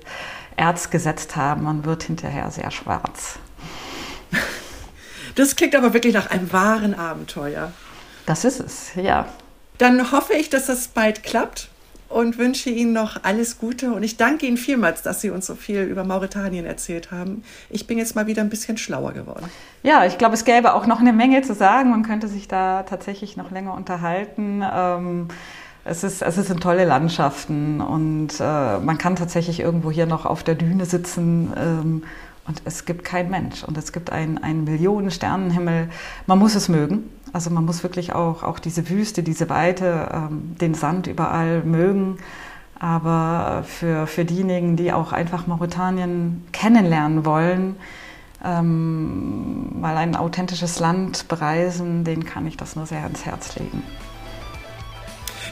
Erz 0.57 0.91
gesetzt 0.91 1.37
haben. 1.37 1.65
Man 1.65 1.85
wird 1.85 2.05
hinterher 2.05 2.51
sehr 2.51 2.71
schwarz. 2.71 3.39
Das 5.37 5.55
klingt 5.55 5.77
aber 5.77 5.95
wirklich 5.95 6.15
nach 6.15 6.31
einem 6.31 6.53
wahren 6.53 6.95
Abenteuer. 6.95 7.73
Das 8.27 8.45
ist 8.45 8.59
es, 8.59 8.91
ja. 8.97 9.27
Dann 9.79 10.11
hoffe 10.11 10.33
ich, 10.33 10.51
dass 10.51 10.67
das 10.67 10.89
bald 10.89 11.23
klappt 11.23 11.69
und 12.09 12.39
wünsche 12.39 12.71
Ihnen 12.71 12.93
noch 12.93 13.23
alles 13.25 13.59
Gute. 13.59 13.93
Und 13.93 14.03
ich 14.03 14.17
danke 14.17 14.47
Ihnen 14.47 14.57
vielmals, 14.57 15.03
dass 15.03 15.21
Sie 15.21 15.31
uns 15.31 15.47
so 15.47 15.55
viel 15.55 15.83
über 15.83 16.05
Mauretanien 16.05 16.65
erzählt 16.65 17.11
haben. 17.11 17.45
Ich 17.69 17.87
bin 17.87 17.99
jetzt 17.99 18.15
mal 18.17 18.27
wieder 18.27 18.43
ein 18.43 18.49
bisschen 18.49 18.79
schlauer 18.79 19.13
geworden. 19.13 19.49
Ja, 19.83 20.07
ich 20.07 20.17
glaube, 20.17 20.35
es 20.35 20.45
gäbe 20.45 20.75
auch 20.75 20.87
noch 20.87 21.01
eine 21.01 21.13
Menge 21.13 21.43
zu 21.43 21.55
sagen. 21.55 21.91
Man 21.91 22.03
könnte 22.03 22.29
sich 22.29 22.49
da 22.49 22.85
tatsächlich 22.85 23.37
noch 23.37 23.51
länger 23.51 23.75
unterhalten. 23.75 24.65
Ähm, 24.73 25.29
es, 25.85 26.03
ist, 26.03 26.23
es 26.23 26.35
sind 26.37 26.63
tolle 26.63 26.87
Landschaften 26.87 27.81
und 27.81 28.41
äh, 28.41 28.79
man 28.79 28.99
kann 28.99 29.17
tatsächlich 29.17 29.61
irgendwo 29.61 29.91
hier 29.91 30.07
noch 30.07 30.25
auf 30.25 30.43
der 30.43 30.55
Düne 30.55 30.87
sitzen. 30.87 31.53
Ähm, 31.57 32.03
und 32.47 32.63
es 32.65 32.85
gibt 32.85 33.05
kein 33.05 33.31
Mensch 33.31 33.65
und 33.65 33.77
es 33.77 33.93
gibt 33.93 34.11
einen, 34.11 34.39
einen 34.39 34.65
Millionen-Sternenhimmel. 34.65 35.89
Man 36.27 36.39
muss 36.39 36.55
es 36.55 36.69
mögen. 36.69 37.11
Also 37.33 37.51
man 37.51 37.65
muss 37.65 37.83
wirklich 37.83 38.13
auch, 38.13 38.43
auch 38.43 38.59
diese 38.59 38.89
Wüste, 38.89 39.23
diese 39.23 39.51
Weite, 39.51 40.09
ähm, 40.13 40.57
den 40.61 40.75
Sand 40.75 41.07
überall 41.07 41.63
mögen. 41.63 42.19
Aber 42.79 43.65
für, 43.67 44.07
für 44.07 44.25
diejenigen, 44.25 44.77
die 44.77 44.93
auch 44.93 45.13
einfach 45.13 45.47
Mauretanien 45.47 46.47
kennenlernen 46.53 47.25
wollen, 47.25 47.77
ähm, 48.45 49.81
mal 49.81 49.97
ein 49.97 50.15
authentisches 50.15 50.79
Land 50.79 51.29
bereisen, 51.29 52.05
den 52.05 52.25
kann 52.25 52.47
ich 52.47 52.57
das 52.57 52.77
nur 52.77 52.87
sehr 52.87 53.03
ans 53.03 53.25
Herz 53.25 53.57
legen. 53.57 53.83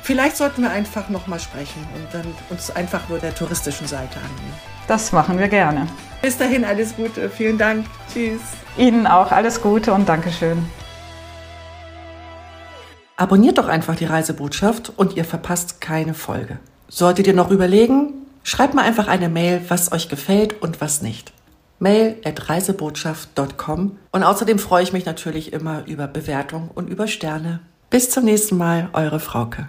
Vielleicht 0.04 0.36
sollten 0.36 0.60
wir 0.60 0.70
einfach 0.70 1.08
nochmal 1.08 1.40
sprechen 1.40 1.82
und 1.94 2.12
dann 2.12 2.26
uns 2.50 2.70
einfach 2.70 3.08
nur 3.08 3.18
der 3.20 3.34
touristischen 3.34 3.86
Seite 3.86 4.18
annehmen. 4.18 4.52
Das 4.86 5.12
machen 5.12 5.38
wir 5.38 5.48
gerne. 5.48 5.86
Bis 6.20 6.36
dahin 6.36 6.62
alles 6.66 6.94
Gute. 6.94 7.30
Vielen 7.30 7.56
Dank. 7.56 7.86
Tschüss. 8.12 8.42
Ihnen 8.76 9.06
auch 9.06 9.32
alles 9.32 9.62
Gute 9.62 9.94
und 9.94 10.06
Dankeschön. 10.06 10.66
Abonniert 13.16 13.56
doch 13.56 13.66
einfach 13.66 13.96
die 13.96 14.04
Reisebotschaft 14.04 14.92
und 14.94 15.16
ihr 15.16 15.24
verpasst 15.24 15.80
keine 15.80 16.12
Folge. 16.12 16.58
Solltet 16.88 17.26
ihr 17.26 17.32
noch 17.32 17.50
überlegen, 17.50 18.12
schreibt 18.42 18.74
mal 18.74 18.84
einfach 18.84 19.08
eine 19.08 19.30
Mail, 19.30 19.62
was 19.68 19.90
euch 19.90 20.10
gefällt 20.10 20.60
und 20.60 20.82
was 20.82 21.00
nicht. 21.00 21.32
Mail 21.78 22.16
at 22.26 22.50
reisebotschaft.com 22.50 23.98
und 24.12 24.22
außerdem 24.22 24.58
freue 24.58 24.82
ich 24.82 24.92
mich 24.92 25.06
natürlich 25.06 25.54
immer 25.54 25.86
über 25.86 26.06
Bewertung 26.08 26.70
und 26.74 26.90
über 26.90 27.06
Sterne. 27.06 27.60
Bis 27.88 28.10
zum 28.10 28.26
nächsten 28.26 28.58
Mal, 28.58 28.90
eure 28.92 29.18
Frauke. 29.18 29.68